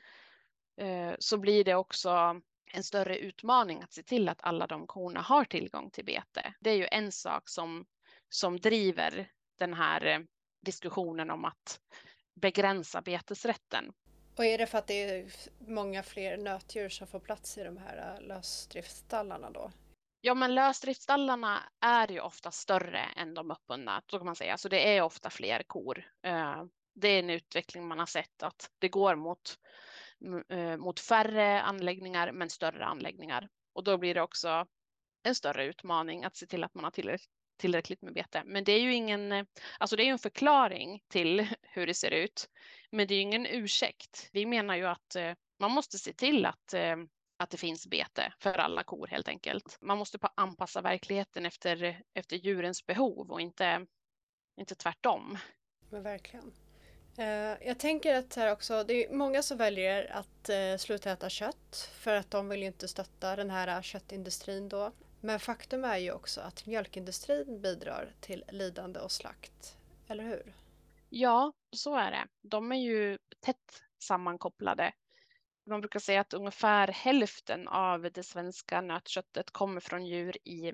eh, 0.81 1.15
så 1.19 1.39
blir 1.39 1.65
det 1.65 1.75
också 1.75 2.41
en 2.73 2.85
större 2.85 3.19
utmaning 3.19 3.83
att 3.83 3.93
se 3.93 4.03
till 4.03 4.29
att 4.29 4.43
alla 4.43 4.67
de 4.67 4.87
korna 4.87 5.21
har 5.21 5.45
tillgång 5.45 5.91
till 5.91 6.05
bete. 6.05 6.55
Det 6.61 6.71
är 6.71 6.77
ju 6.77 6.89
en 6.91 7.13
sak 7.13 7.49
som, 7.49 7.87
som 8.29 8.61
driver 8.61 9.31
den 9.59 9.75
här 9.75 10.07
eh, 10.07 10.19
diskussionen 10.63 11.31
om 11.31 11.45
att 11.45 11.81
begränsa 12.35 13.03
betesrätten. 13.03 13.93
Och 14.37 14.45
är 14.45 14.59
det 14.59 14.67
för 14.67 14.79
att 14.79 14.87
det 14.87 15.03
är 15.03 15.33
många 15.59 16.03
fler 16.03 16.37
nötdjur 16.37 16.88
som 16.88 17.07
får 17.07 17.21
plats 17.21 17.59
i 17.59 17.64
de 17.64 17.76
här 17.76 18.14
äh, 18.14 18.26
lösdriftsstallarna 18.26 19.50
då? 19.50 19.71
Ja, 20.21 20.35
men 20.35 20.55
lösdriftsstallarna 20.55 21.62
är 21.81 22.09
ju 22.09 22.21
ofta 22.21 22.50
större 22.50 23.00
än 23.17 23.35
de 23.35 23.50
uppbundna, 23.50 24.03
så 24.11 24.19
kan 24.19 24.26
man 24.26 24.37
säga. 24.37 24.57
Så 24.57 24.69
det 24.69 24.97
är 24.97 25.03
ofta 25.03 25.31
fler 25.31 25.62
kor. 25.62 26.05
Eh, 26.23 26.64
det 26.95 27.09
är 27.09 27.19
en 27.19 27.31
utveckling 27.31 27.88
man 27.88 27.99
har 27.99 28.07
sett 28.07 28.43
att 28.43 28.71
det 28.79 28.88
går 28.88 29.14
mot, 29.14 29.59
eh, 30.49 30.76
mot 30.76 31.00
färre 31.00 31.62
anläggningar, 31.62 32.33
men 32.33 32.50
större 32.50 32.85
anläggningar. 32.85 33.49
Och 33.73 33.85
då 33.85 33.99
blir 33.99 34.14
det 34.14 34.23
också 34.23 34.67
en 35.23 35.35
större 35.35 35.64
utmaning 35.64 36.25
att 36.25 36.37
se 36.37 36.47
till 36.47 36.64
att 36.64 36.75
man 36.75 36.85
har 36.85 36.91
tillräckligt 36.91 37.31
tillräckligt 37.57 38.03
med 38.03 38.15
bete. 38.15 38.43
Men 38.45 38.65
det 38.65 38.73
är 38.73 38.81
ju 38.81 38.95
ingen, 38.95 39.47
alltså 39.79 39.97
det 39.97 40.03
är 40.03 40.11
en 40.11 40.19
förklaring 40.19 41.03
till 41.09 41.47
hur 41.63 41.87
det 41.87 41.95
ser 41.95 42.11
ut. 42.11 42.49
Men 42.91 43.07
det 43.07 43.15
är 43.15 43.17
ju 43.17 43.23
ingen 43.23 43.47
ursäkt. 43.47 44.29
Vi 44.33 44.47
menar 44.47 44.77
ju 44.77 44.87
att 44.87 45.17
eh, 45.17 45.33
man 45.59 45.71
måste 45.71 45.99
se 45.99 46.13
till 46.13 46.47
att 46.47 46.75
eh, 46.75 46.97
att 47.37 47.51
det 47.51 47.57
finns 47.57 47.87
bete 47.87 48.33
för 48.39 48.59
alla 48.59 48.83
kor 48.83 49.07
helt 49.07 49.29
enkelt. 49.29 49.79
Man 49.81 49.99
måste 49.99 50.19
anpassa 50.35 50.81
verkligheten 50.81 51.47
efter, 51.47 52.03
efter 52.15 52.37
djurens 52.37 52.87
behov 52.87 53.31
och 53.31 53.41
inte, 53.41 53.87
inte 54.57 54.75
tvärtom. 54.75 55.39
Men 55.91 56.03
verkligen. 56.03 56.53
Eh, 57.19 57.67
jag 57.67 57.79
tänker 57.79 58.15
att 58.15 58.35
här 58.35 58.53
också, 58.53 58.85
det 58.85 59.07
är 59.07 59.15
många 59.15 59.43
som 59.43 59.59
väljer 59.59 60.13
att 60.13 60.81
sluta 60.81 61.11
äta 61.11 61.29
kött 61.29 61.91
för 61.95 62.15
att 62.15 62.31
de 62.31 62.49
vill 62.49 62.61
ju 62.61 62.67
inte 62.67 62.89
stötta 62.89 63.37
den 63.37 63.51
här 63.51 63.83
köttindustrin 63.83 64.69
då. 64.69 64.93
Men 65.25 65.40
faktum 65.40 65.85
är 65.85 65.99
ju 65.99 66.12
också 66.12 66.40
att 66.40 66.66
mjölkindustrin 66.66 67.61
bidrar 67.62 68.12
till 68.21 68.45
lidande 68.49 69.00
och 69.00 69.12
slakt, 69.12 69.76
eller 70.09 70.25
hur? 70.25 70.54
Ja, 71.09 71.52
så 71.71 71.97
är 71.97 72.11
det. 72.11 72.26
De 72.43 72.73
är 72.73 72.76
ju 72.76 73.19
tätt 73.40 73.83
sammankopplade 73.99 74.93
man 75.66 75.81
brukar 75.81 76.00
säga 76.00 76.21
att 76.21 76.35
ungefär 76.35 76.88
hälften 76.88 77.69
av 77.69 78.02
det 78.02 78.23
svenska 78.23 78.81
nötköttet 78.81 79.50
kommer 79.50 79.81
från 79.81 80.07
djur 80.07 80.49
i 80.49 80.73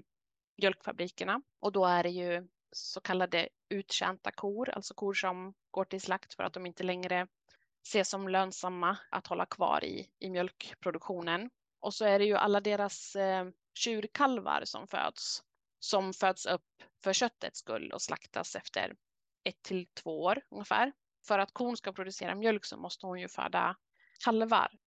mjölkfabrikerna 0.56 1.42
och 1.60 1.72
då 1.72 1.84
är 1.84 2.02
det 2.02 2.10
ju 2.10 2.48
så 2.72 3.00
kallade 3.00 3.48
uttjänta 3.68 4.30
kor, 4.30 4.70
alltså 4.70 4.94
kor 4.94 5.14
som 5.14 5.54
går 5.70 5.84
till 5.84 6.00
slakt 6.00 6.34
för 6.34 6.42
att 6.42 6.52
de 6.52 6.66
inte 6.66 6.82
längre 6.82 7.26
ses 7.86 8.08
som 8.10 8.28
lönsamma 8.28 8.96
att 9.10 9.26
hålla 9.26 9.46
kvar 9.46 9.84
i, 9.84 10.10
i 10.18 10.30
mjölkproduktionen. 10.30 11.50
Och 11.80 11.94
så 11.94 12.04
är 12.04 12.18
det 12.18 12.24
ju 12.24 12.34
alla 12.34 12.60
deras 12.60 13.16
eh, 13.16 13.46
tjurkalvar 13.74 14.64
som 14.64 14.86
föds, 14.86 15.42
som 15.78 16.12
föds 16.12 16.46
upp 16.46 16.82
för 17.04 17.12
köttets 17.12 17.58
skull 17.58 17.92
och 17.92 18.02
slaktas 18.02 18.56
efter 18.56 18.96
ett 19.44 19.62
till 19.62 19.86
två 19.86 20.22
år 20.22 20.42
ungefär. 20.50 20.92
För 21.26 21.38
att 21.38 21.52
kon 21.52 21.76
ska 21.76 21.92
producera 21.92 22.34
mjölk 22.34 22.64
så 22.64 22.76
måste 22.76 23.06
hon 23.06 23.20
ju 23.20 23.28
föda 23.28 23.76
kalvar. 24.24 24.78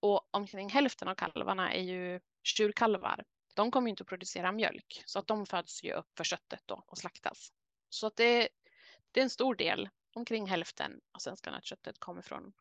Och 0.00 0.28
omkring 0.30 0.68
hälften 0.68 1.08
av 1.08 1.14
kalvarna 1.14 1.72
är 1.72 1.82
ju 1.82 2.20
tjurkalvar. 2.42 3.24
De 3.54 3.70
kommer 3.70 3.90
inte 3.90 4.02
att 4.02 4.08
producera 4.08 4.52
mjölk 4.52 5.02
så 5.06 5.18
att 5.18 5.26
de 5.26 5.46
föds 5.46 5.82
ju 5.82 5.92
upp 5.92 6.16
för 6.16 6.24
köttet 6.24 6.62
då 6.66 6.84
och 6.86 6.98
slaktas. 6.98 7.52
Så 7.88 8.06
att 8.06 8.16
det, 8.16 8.48
det 9.12 9.20
är 9.20 9.24
en 9.24 9.30
stor 9.30 9.54
del, 9.54 9.88
omkring 10.14 10.46
hälften 10.46 11.00
av 11.12 11.18
svenska 11.18 11.50
nötköttet 11.50 11.98
kommer 11.98 12.22
från 12.22 12.52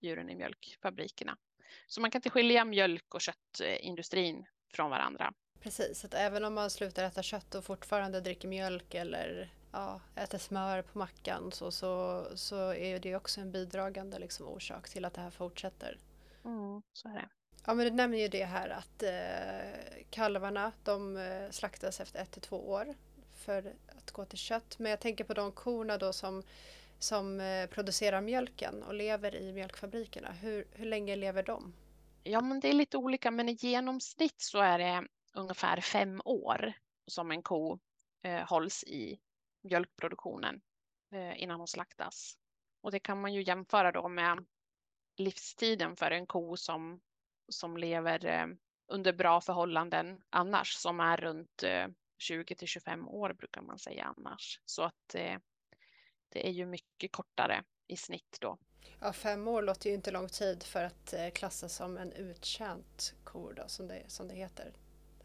djuren 0.00 0.30
i 0.30 0.34
mjölkfabrikerna. 0.34 1.36
Så 1.86 2.00
man 2.00 2.10
kan 2.10 2.18
inte 2.18 2.30
skilja 2.30 2.64
mjölk 2.64 3.14
och 3.14 3.20
köttindustrin 3.20 4.46
från 4.72 4.90
varandra. 4.90 5.32
Precis, 5.60 6.04
att 6.04 6.14
även 6.14 6.44
om 6.44 6.54
man 6.54 6.70
slutar 6.70 7.04
äta 7.04 7.22
kött 7.22 7.54
och 7.54 7.64
fortfarande 7.64 8.20
dricker 8.20 8.48
mjölk 8.48 8.94
eller 8.94 9.52
ja, 9.72 10.00
äter 10.14 10.38
smör 10.38 10.82
på 10.82 10.98
mackan 10.98 11.52
så, 11.52 11.70
så, 11.70 12.24
så 12.34 12.74
är 12.74 12.98
det 12.98 13.16
också 13.16 13.40
en 13.40 13.52
bidragande 13.52 14.18
liksom, 14.18 14.48
orsak 14.48 14.88
till 14.88 15.04
att 15.04 15.14
det 15.14 15.20
här 15.20 15.30
fortsätter. 15.30 15.98
Mm, 16.44 16.82
så 16.92 17.08
är 17.08 17.12
det. 17.12 17.28
Ja 17.66 17.74
men 17.74 17.86
du 17.86 17.92
nämner 17.92 18.18
ju 18.18 18.28
det 18.28 18.44
här 18.44 18.68
att 18.68 19.02
eh, 19.02 20.04
kalvarna 20.10 20.72
de 20.84 21.16
eh, 21.16 21.50
slaktas 21.50 22.00
efter 22.00 22.22
ett 22.22 22.30
till 22.30 22.42
två 22.42 22.70
år 22.70 22.94
för 23.34 23.74
att 23.98 24.10
gå 24.10 24.24
till 24.24 24.38
kött. 24.38 24.78
Men 24.78 24.90
jag 24.90 25.00
tänker 25.00 25.24
på 25.24 25.34
de 25.34 25.52
korna 25.52 25.98
då 25.98 26.12
som, 26.12 26.42
som 26.98 27.40
eh, 27.40 27.66
producerar 27.66 28.20
mjölken 28.20 28.82
och 28.82 28.94
lever 28.94 29.34
i 29.34 29.52
mjölkfabrikerna. 29.52 30.32
Hur, 30.32 30.64
hur 30.72 30.86
länge 30.86 31.16
lever 31.16 31.42
de? 31.42 31.72
Ja 32.22 32.40
men 32.40 32.60
det 32.60 32.68
är 32.68 32.72
lite 32.72 32.96
olika 32.96 33.30
men 33.30 33.48
i 33.48 33.52
genomsnitt 33.52 34.40
så 34.40 34.58
är 34.58 34.78
det 34.78 35.08
ungefär 35.34 35.80
fem 35.80 36.20
år 36.24 36.72
som 37.06 37.30
en 37.30 37.42
ko 37.42 37.78
eh, 38.22 38.48
hålls 38.48 38.84
i 38.84 39.20
mjölkproduktionen 39.62 40.60
eh, 41.12 41.42
innan 41.42 41.58
hon 41.58 41.68
slaktas. 41.68 42.38
Och 42.80 42.90
det 42.90 43.00
kan 43.00 43.20
man 43.20 43.34
ju 43.34 43.42
jämföra 43.42 43.92
då 43.92 44.08
med 44.08 44.46
livstiden 45.16 45.96
för 45.96 46.10
en 46.10 46.26
ko 46.26 46.56
som, 46.56 47.00
som 47.48 47.76
lever 47.76 48.26
eh, 48.26 48.46
under 48.88 49.12
bra 49.12 49.40
förhållanden 49.40 50.22
annars, 50.30 50.72
som 50.72 51.00
är 51.00 51.16
runt 51.16 51.62
eh, 51.62 51.88
20 52.18 52.54
till 52.54 52.68
25 52.68 53.08
år 53.08 53.32
brukar 53.32 53.62
man 53.62 53.78
säga 53.78 54.14
annars. 54.16 54.60
Så 54.64 54.82
att 54.82 55.14
eh, 55.14 55.38
det 56.30 56.48
är 56.48 56.52
ju 56.52 56.66
mycket 56.66 57.12
kortare 57.12 57.64
i 57.86 57.96
snitt 57.96 58.38
då. 58.40 58.58
Ja, 59.00 59.12
fem 59.12 59.48
år 59.48 59.62
låter 59.62 59.88
ju 59.90 59.94
inte 59.94 60.10
lång 60.10 60.28
tid 60.28 60.62
för 60.62 60.84
att 60.84 61.14
klassas 61.34 61.74
som 61.74 61.98
en 61.98 62.12
uttjänt 62.12 63.14
ko 63.24 63.52
då, 63.52 63.62
som 63.66 63.88
det, 63.88 64.02
som 64.06 64.28
det 64.28 64.34
heter. 64.34 64.72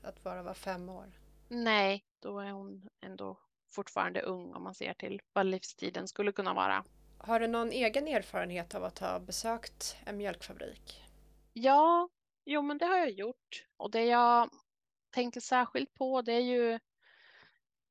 Att 0.01 0.23
bara 0.23 0.43
vara 0.43 0.53
fem 0.53 0.89
år. 0.89 1.19
Nej, 1.47 2.05
då 2.19 2.39
är 2.39 2.51
hon 2.51 2.87
ändå 3.01 3.39
fortfarande 3.67 4.21
ung 4.21 4.53
om 4.53 4.63
man 4.63 4.75
ser 4.75 4.93
till 4.93 5.21
vad 5.33 5.45
livstiden 5.45 6.07
skulle 6.07 6.31
kunna 6.31 6.53
vara. 6.53 6.85
Har 7.17 7.39
du 7.39 7.47
någon 7.47 7.71
egen 7.71 8.07
erfarenhet 8.07 8.75
av 8.75 8.83
att 8.83 8.99
ha 8.99 9.19
besökt 9.19 9.97
en 10.05 10.17
mjölkfabrik? 10.17 11.03
Ja, 11.53 12.09
jo 12.45 12.61
men 12.61 12.77
det 12.77 12.85
har 12.85 12.97
jag 12.97 13.11
gjort. 13.11 13.65
Och 13.77 13.91
det 13.91 14.05
jag 14.05 14.49
tänker 15.09 15.41
särskilt 15.41 15.93
på 15.93 16.21
det 16.21 16.33
är 16.33 16.39
ju 16.39 16.79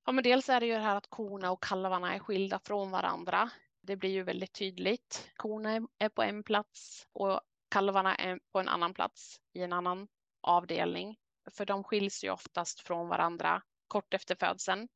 Ja, 0.07 0.13
men 0.13 0.25
dels 0.25 0.49
är 0.49 0.61
det 0.61 0.67
ju 0.67 0.73
det 0.73 0.81
här 0.81 0.97
att 0.97 1.11
korna 1.11 1.51
och 1.51 1.63
kalvarna 1.63 2.15
är 2.15 2.19
skilda 2.19 2.59
från 2.59 2.91
varandra. 2.91 3.51
Det 3.83 3.97
blir 3.97 4.11
ju 4.11 4.23
väldigt 4.23 4.53
tydligt. 4.53 5.31
Korna 5.37 5.89
är 5.99 6.09
på 6.09 6.23
en 6.23 6.43
plats 6.43 7.07
och 7.13 7.41
kalvarna 7.71 8.15
är 8.15 8.41
på 8.53 8.59
en 8.61 8.69
annan 8.69 8.95
plats 8.95 9.41
i 9.53 9.63
en 9.63 9.73
annan 9.73 10.09
avdelning. 10.41 11.17
För 11.51 11.67
de 11.67 11.85
skiljs 11.85 12.25
ju 12.25 12.31
oftast 12.31 12.81
från 12.81 13.09
varandra 13.09 13.63
kort 13.89 14.15
efter 14.15 14.35
födseln. 14.35 14.89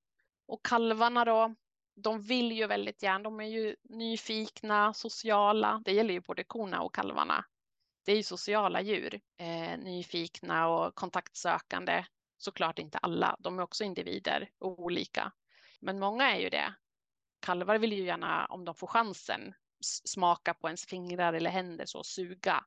Och 0.46 0.64
kalvarna 0.64 1.24
då, 1.24 1.54
de 1.96 2.22
vill 2.22 2.52
ju 2.52 2.66
väldigt 2.66 3.02
gärna, 3.02 3.18
de 3.18 3.40
är 3.40 3.48
ju 3.48 3.76
nyfikna, 3.82 4.94
sociala. 4.94 5.82
Det 5.84 5.92
gäller 5.92 6.14
ju 6.14 6.20
både 6.20 6.44
korna 6.44 6.82
och 6.82 6.94
kalvarna. 6.94 7.44
Det 8.04 8.12
är 8.12 8.16
ju 8.16 8.22
sociala 8.22 8.80
djur, 8.80 9.20
eh, 9.38 9.78
nyfikna 9.78 10.68
och 10.68 10.94
kontaktsökande. 10.94 12.04
Såklart 12.38 12.78
inte 12.78 12.98
alla, 12.98 13.36
de 13.38 13.58
är 13.58 13.62
också 13.62 13.84
individer 13.84 14.50
och 14.58 14.78
olika. 14.78 15.32
Men 15.80 15.98
många 15.98 16.36
är 16.36 16.40
ju 16.40 16.48
det. 16.48 16.74
Kalvar 17.40 17.78
vill 17.78 17.92
ju 17.92 18.04
gärna, 18.04 18.46
om 18.46 18.64
de 18.64 18.74
får 18.74 18.86
chansen, 18.86 19.54
smaka 20.04 20.54
på 20.54 20.68
ens 20.68 20.86
fingrar 20.86 21.32
eller 21.32 21.50
händer, 21.50 21.86
så 21.86 22.04
suga. 22.04 22.64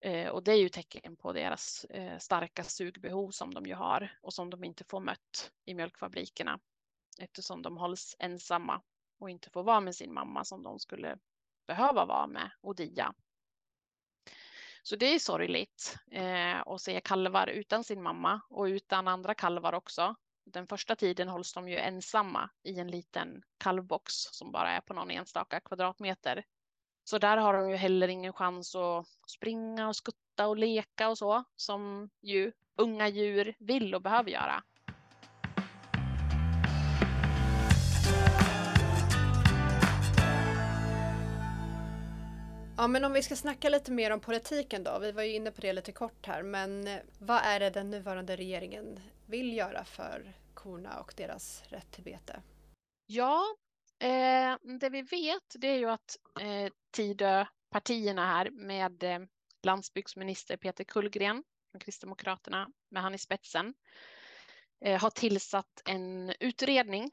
Eh, 0.00 0.28
och 0.28 0.42
det 0.42 0.52
är 0.52 0.56
ju 0.56 0.68
tecken 0.68 1.16
på 1.16 1.32
deras 1.32 1.84
eh, 1.84 2.18
starka 2.18 2.64
sugbehov 2.64 3.30
som 3.30 3.54
de 3.54 3.66
ju 3.66 3.74
har 3.74 4.18
och 4.22 4.34
som 4.34 4.50
de 4.50 4.64
inte 4.64 4.84
får 4.84 5.00
mött 5.00 5.52
i 5.64 5.74
mjölkfabrikerna 5.74 6.60
eftersom 7.18 7.62
de 7.62 7.76
hålls 7.76 8.16
ensamma 8.18 8.82
och 9.18 9.30
inte 9.30 9.50
får 9.50 9.62
vara 9.62 9.80
med 9.80 9.96
sin 9.96 10.14
mamma 10.14 10.44
som 10.44 10.62
de 10.62 10.78
skulle 10.78 11.18
behöva 11.66 12.04
vara 12.04 12.26
med 12.26 12.50
och 12.60 12.76
dia. 12.76 13.14
Så 14.88 14.96
det 14.96 15.14
är 15.14 15.18
sorgligt 15.18 15.98
eh, 16.10 16.60
att 16.66 16.80
se 16.80 17.00
kalvar 17.00 17.46
utan 17.46 17.84
sin 17.84 18.02
mamma 18.02 18.40
och 18.50 18.64
utan 18.64 19.08
andra 19.08 19.34
kalvar 19.34 19.72
också. 19.72 20.14
Den 20.44 20.66
första 20.66 20.96
tiden 20.96 21.28
hålls 21.28 21.52
de 21.52 21.68
ju 21.68 21.76
ensamma 21.76 22.50
i 22.62 22.80
en 22.80 22.90
liten 22.90 23.42
kalvbox 23.58 24.14
som 24.14 24.52
bara 24.52 24.70
är 24.70 24.80
på 24.80 24.94
någon 24.94 25.10
enstaka 25.10 25.60
kvadratmeter. 25.60 26.44
Så 27.04 27.18
där 27.18 27.36
har 27.36 27.54
de 27.54 27.70
ju 27.70 27.76
heller 27.76 28.08
ingen 28.08 28.32
chans 28.32 28.74
att 28.74 29.06
springa 29.30 29.88
och 29.88 29.96
skutta 29.96 30.46
och 30.46 30.56
leka 30.56 31.08
och 31.08 31.18
så 31.18 31.44
som 31.56 32.10
ju 32.22 32.52
unga 32.76 33.08
djur 33.08 33.54
vill 33.58 33.94
och 33.94 34.02
behöver 34.02 34.30
göra. 34.30 34.62
Ja, 42.78 42.86
men 42.86 43.04
om 43.04 43.12
vi 43.12 43.22
ska 43.22 43.36
snacka 43.36 43.68
lite 43.68 43.92
mer 43.92 44.10
om 44.10 44.20
politiken 44.20 44.84
då. 44.84 44.98
Vi 44.98 45.12
var 45.12 45.22
ju 45.22 45.32
inne 45.34 45.50
på 45.50 45.60
det 45.60 45.72
lite 45.72 45.92
kort 45.92 46.26
här, 46.26 46.42
men 46.42 46.86
eh, 46.86 46.98
vad 47.18 47.40
är 47.44 47.60
det 47.60 47.70
den 47.70 47.90
nuvarande 47.90 48.36
regeringen 48.36 49.00
vill 49.26 49.56
göra 49.56 49.84
för 49.84 50.34
korna 50.54 51.00
och 51.00 51.14
deras 51.16 51.62
rätt 51.68 51.92
till 51.92 52.04
bete? 52.04 52.42
Ja, 53.06 53.44
eh, 53.98 54.78
det 54.78 54.88
vi 54.88 55.02
vet 55.02 55.54
det 55.54 55.68
är 55.68 55.78
ju 55.78 55.90
att 55.90 56.16
eh, 56.40 56.72
Tidöpartierna 56.90 58.26
här 58.26 58.50
med 58.50 59.02
eh, 59.02 59.18
landsbygdsminister 59.62 60.56
Peter 60.56 60.84
Kullgren 60.84 61.44
från 61.70 61.80
Kristdemokraterna 61.80 62.68
med 62.90 63.02
han 63.02 63.14
i 63.14 63.18
spetsen 63.18 63.74
eh, 64.84 65.00
har 65.00 65.10
tillsatt 65.10 65.82
en 65.84 66.32
utredning 66.40 67.10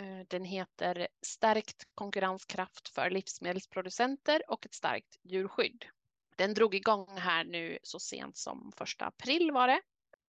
Eh, 0.00 0.26
den 0.28 0.44
heter 0.44 1.08
Stärkt 1.22 1.84
konkurrenskraft 1.94 2.88
för 2.88 3.10
livsmedelsproducenter 3.10 4.42
och 4.48 4.66
ett 4.66 4.74
starkt 4.74 5.18
djurskydd. 5.22 5.84
Den 6.36 6.54
drog 6.54 6.74
igång 6.74 7.08
här 7.16 7.44
nu 7.44 7.78
så 7.82 7.98
sent 7.98 8.36
som 8.36 8.72
första 8.76 9.06
april 9.06 9.50
var 9.50 9.68
det. 9.68 9.80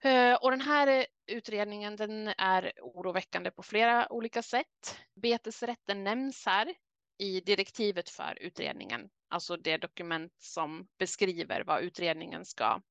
Eh, 0.09 0.35
och 0.35 0.51
den 0.51 0.61
här 0.61 1.05
utredningen 1.25 1.95
den 1.95 2.27
är 2.27 2.71
oroväckande 2.81 3.51
på 3.51 3.63
flera 3.63 4.11
olika 4.11 4.43
sätt. 4.43 4.97
Betesrätten 5.15 6.03
nämns 6.03 6.45
här 6.45 6.75
i 7.17 7.39
direktivet 7.41 8.09
för 8.09 8.37
utredningen, 8.41 9.09
alltså 9.29 9.57
det 9.57 9.77
dokument 9.77 10.33
som 10.37 10.87
beskriver 10.99 11.63
vad 11.63 11.81
utredningen 11.81 12.45
ska 12.45 12.81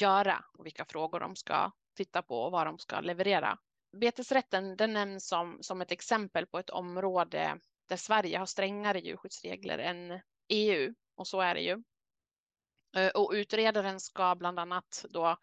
göra 0.00 0.44
och 0.58 0.66
vilka 0.66 0.84
frågor 0.84 1.20
de 1.20 1.36
ska 1.36 1.72
titta 1.96 2.22
på 2.22 2.42
och 2.42 2.52
vad 2.52 2.66
de 2.66 2.78
ska 2.78 3.00
leverera 3.00 3.58
betesrätten 3.92 4.76
den 4.76 4.92
nämns 4.92 5.26
som, 5.28 5.58
som 5.60 5.80
ett 5.80 5.92
exempel 5.92 6.46
på 6.46 6.58
ett 6.58 6.70
område 6.70 7.58
där 7.88 7.96
Sverige 7.96 8.38
har 8.38 8.46
strängare 8.46 9.00
djurskyddsregler 9.00 9.78
än 9.78 10.20
EU 10.48 10.94
och 11.14 11.26
så 11.26 11.40
är 11.40 11.54
det 11.54 11.60
ju. 11.60 11.82
Eh, 12.96 13.08
och 13.08 13.30
utredaren 13.34 14.00
ska 14.00 14.34
bland 14.34 14.58
annat 14.58 15.04
då 15.10 15.36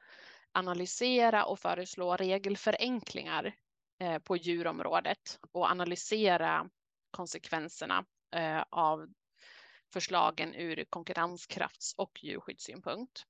analysera 0.51 1.45
och 1.45 1.59
föreslå 1.59 2.15
regelförenklingar 2.15 3.55
eh, 3.99 4.19
på 4.19 4.37
djurområdet 4.37 5.39
och 5.51 5.71
analysera 5.71 6.69
konsekvenserna 7.11 8.05
eh, 8.35 8.63
av 8.69 9.07
förslagen 9.93 10.55
ur 10.55 10.85
konkurrenskrafts 10.89 11.93
och 11.97 12.23
djurskyddssynpunkt. 12.23 13.25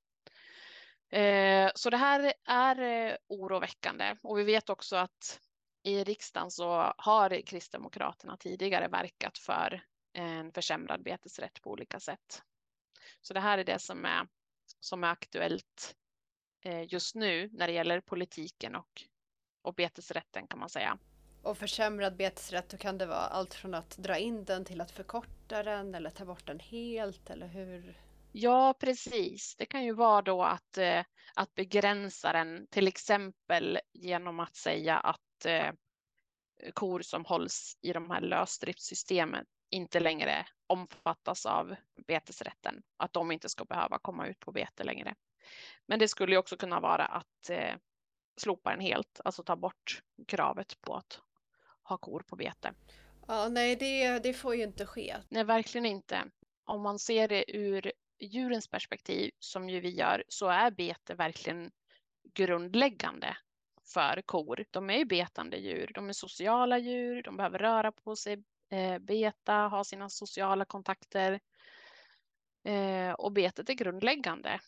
Eh, 1.09 1.71
så 1.75 1.89
det 1.89 1.97
här 1.97 2.33
är 2.45 2.81
eh, 3.09 3.15
oroväckande 3.27 4.15
och 4.21 4.39
vi 4.39 4.43
vet 4.43 4.69
också 4.69 4.95
att 4.95 5.39
i 5.83 6.03
riksdagen 6.03 6.51
så 6.51 6.93
har 6.97 7.41
Kristdemokraterna 7.41 8.37
tidigare 8.37 8.87
verkat 8.87 9.37
för 9.37 9.83
en 10.13 10.51
försämrad 10.51 11.03
betesrätt 11.03 11.61
på 11.61 11.71
olika 11.71 11.99
sätt. 11.99 12.43
Så 13.21 13.33
det 13.33 13.39
här 13.39 13.57
är 13.57 13.63
det 13.63 13.79
som 13.79 14.05
är, 14.05 14.27
som 14.79 15.03
är 15.03 15.07
aktuellt 15.07 15.95
eh, 16.61 16.93
just 16.93 17.15
nu 17.15 17.49
när 17.53 17.67
det 17.67 17.73
gäller 17.73 18.01
politiken 18.01 18.75
och, 18.75 19.03
och 19.61 19.73
betesrätten 19.73 20.47
kan 20.47 20.59
man 20.59 20.69
säga. 20.69 20.97
Och 21.43 21.57
försämrad 21.57 22.15
betesrätt, 22.15 22.69
då 22.69 22.77
kan 22.77 22.97
det 22.97 23.05
vara 23.05 23.17
allt 23.17 23.53
från 23.53 23.73
att 23.73 23.97
dra 23.97 24.17
in 24.17 24.45
den 24.45 24.65
till 24.65 24.81
att 24.81 24.91
förkorta 24.91 25.63
den 25.63 25.95
eller 25.95 26.09
ta 26.09 26.25
bort 26.25 26.47
den 26.47 26.59
helt 26.59 27.29
eller 27.29 27.47
hur? 27.47 28.06
Ja, 28.39 28.73
precis. 28.79 29.55
Det 29.55 29.65
kan 29.65 29.83
ju 29.83 29.93
vara 29.93 30.21
då 30.21 30.43
att, 30.43 30.77
eh, 30.77 31.03
att 31.35 31.55
begränsa 31.55 32.33
den, 32.33 32.67
till 32.67 32.87
exempel 32.87 33.79
genom 33.93 34.39
att 34.39 34.55
säga 34.55 34.97
att 34.97 35.45
eh, 35.45 35.71
kor 36.73 37.01
som 37.01 37.25
hålls 37.25 37.77
i 37.81 37.93
de 37.93 38.09
här 38.09 38.21
lösdriftssystemen 38.21 39.45
inte 39.69 39.99
längre 39.99 40.45
omfattas 40.67 41.45
av 41.45 41.75
betesrätten, 42.07 42.81
att 42.97 43.13
de 43.13 43.31
inte 43.31 43.49
ska 43.49 43.65
behöva 43.65 43.99
komma 43.99 44.27
ut 44.27 44.39
på 44.39 44.51
bete 44.51 44.83
längre. 44.83 45.15
Men 45.85 45.99
det 45.99 46.07
skulle 46.07 46.37
också 46.37 46.57
kunna 46.57 46.79
vara 46.79 47.05
att 47.05 47.49
eh, 47.49 47.75
slopa 48.41 48.71
den 48.71 48.79
helt, 48.79 49.21
alltså 49.25 49.43
ta 49.43 49.55
bort 49.55 50.01
kravet 50.27 50.81
på 50.81 50.95
att 50.95 51.19
ha 51.83 51.97
kor 51.97 52.23
på 52.27 52.35
bete. 52.35 52.73
Ja, 53.27 53.49
nej, 53.49 53.75
det, 53.75 54.19
det 54.19 54.33
får 54.33 54.55
ju 54.55 54.63
inte 54.63 54.85
ske. 54.85 55.15
Nej, 55.29 55.43
verkligen 55.43 55.85
inte. 55.85 56.23
Om 56.65 56.81
man 56.81 56.99
ser 56.99 57.27
det 57.27 57.57
ur 57.57 57.91
djurens 58.19 58.67
perspektiv, 58.67 59.31
som 59.39 59.69
ju 59.69 59.79
vi 59.79 59.89
gör, 59.89 60.23
så 60.27 60.47
är 60.47 60.71
bete 60.71 61.15
verkligen 61.15 61.71
grundläggande 62.33 63.37
för 63.93 64.21
kor. 64.21 64.65
De 64.71 64.89
är 64.89 64.97
ju 64.97 65.05
betande 65.05 65.57
djur, 65.57 65.91
de 65.93 66.09
är 66.09 66.13
sociala 66.13 66.77
djur, 66.77 67.23
de 67.23 67.37
behöver 67.37 67.59
röra 67.59 67.91
på 67.91 68.15
sig, 68.15 68.43
eh, 68.71 68.97
beta, 68.99 69.53
ha 69.53 69.83
sina 69.83 70.09
sociala 70.09 70.65
kontakter. 70.65 71.39
Eh, 72.63 73.11
och 73.11 73.31
betet 73.31 73.69
är 73.69 73.73
grundläggande 73.73 74.59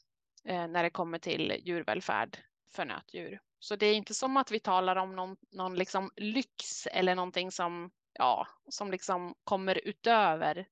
eh, 0.45 0.67
när 0.67 0.83
det 0.83 0.89
kommer 0.89 1.19
till 1.19 1.61
djurvälfärd 1.63 2.37
för 2.71 2.85
nötdjur. 2.85 3.41
Så 3.59 3.75
det 3.75 3.85
är 3.85 3.95
inte 3.95 4.13
som 4.13 4.37
att 4.37 4.51
vi 4.51 4.59
talar 4.59 4.95
om 4.95 5.15
någon, 5.15 5.37
någon 5.51 5.75
liksom 5.75 6.11
lyx 6.15 6.87
eller 6.87 7.15
någonting 7.15 7.51
som, 7.51 7.91
ja, 8.13 8.47
som 8.69 8.91
liksom 8.91 9.35
kommer 9.43 9.87
utöver 9.87 10.67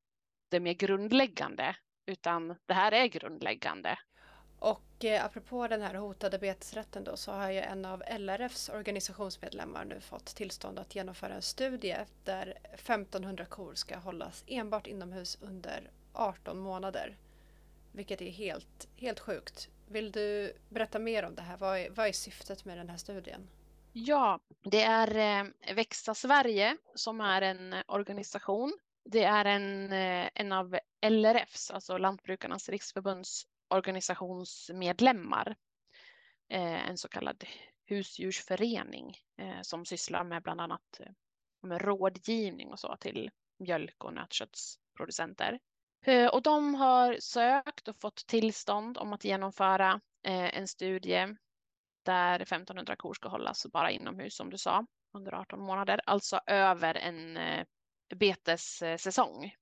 det 0.49 0.59
mer 0.59 0.73
grundläggande 0.73 1.75
utan 2.07 2.55
det 2.65 2.73
här 2.73 2.91
är 2.91 3.05
grundläggande. 3.05 3.97
Och 4.59 5.05
eh, 5.05 5.25
apropå 5.25 5.67
den 5.67 5.81
här 5.81 5.93
hotade 5.93 6.39
betesrätten 6.39 7.03
då 7.03 7.17
så 7.17 7.31
har 7.31 7.51
ju 7.51 7.59
en 7.59 7.85
av 7.85 8.03
LRFs 8.19 8.69
organisationsmedlemmar 8.69 9.85
nu 9.85 10.01
fått 10.01 10.25
tillstånd 10.25 10.79
att 10.79 10.95
genomföra 10.95 11.33
en 11.33 11.41
studie 11.41 11.97
där 12.23 12.57
1500 12.73 13.45
kor 13.45 13.75
ska 13.75 13.97
hållas 13.97 14.43
enbart 14.47 14.87
inomhus 14.87 15.37
under 15.41 15.91
18 16.13 16.59
månader. 16.59 17.17
Vilket 17.91 18.21
är 18.21 18.29
helt, 18.29 18.87
helt 18.95 19.19
sjukt. 19.19 19.69
Vill 19.87 20.11
du 20.11 20.53
berätta 20.69 20.99
mer 20.99 21.25
om 21.25 21.35
det 21.35 21.41
här? 21.41 21.57
Vad 21.57 21.79
är, 21.79 21.89
vad 21.89 22.07
är 22.07 22.11
syftet 22.11 22.65
med 22.65 22.77
den 22.77 22.89
här 22.89 22.97
studien? 22.97 23.47
Ja, 23.93 24.39
det 24.63 24.83
är 24.83 25.17
eh, 25.17 25.75
Växa 25.75 26.13
Sverige 26.13 26.77
som 26.95 27.21
är 27.21 27.41
en 27.41 27.75
organisation 27.87 28.77
det 29.11 29.23
är 29.23 29.45
en, 29.45 29.91
eh, 29.91 30.29
en 30.33 30.51
av 30.51 30.79
LRFs, 31.01 31.71
alltså 31.71 31.97
Lantbrukarnas 31.97 32.69
riksförbunds 32.69 33.47
organisationsmedlemmar. 33.67 35.55
Eh, 36.49 36.89
en 36.89 36.97
så 36.97 37.07
kallad 37.09 37.43
husdjursförening 37.85 39.17
eh, 39.37 39.61
som 39.61 39.85
sysslar 39.85 40.23
med 40.23 40.43
bland 40.43 40.61
annat 40.61 41.01
med 41.61 41.81
rådgivning 41.81 42.71
och 42.71 42.79
så 42.79 42.95
till 42.99 43.31
mjölk 43.59 44.03
och 44.03 44.13
nötköttsproducenter. 44.13 45.59
Och 46.31 46.41
de 46.41 46.75
har 46.75 47.17
sökt 47.19 47.87
och 47.87 47.99
fått 48.01 48.27
tillstånd 48.27 48.97
om 48.97 49.13
att 49.13 49.23
genomföra 49.23 50.01
en 50.23 50.67
studie 50.67 51.35
där 52.05 52.39
1500 52.39 52.95
kor 52.95 53.13
ska 53.13 53.29
hållas 53.29 53.67
bara 53.73 53.91
inomhus 53.91 54.35
som 54.35 54.49
du 54.49 54.57
sa 54.57 54.85
under 55.13 55.33
18 55.33 55.59
månader, 55.59 56.01
alltså 56.05 56.39
över 56.45 56.95
en 56.95 57.37
betessäsong. 58.15 59.55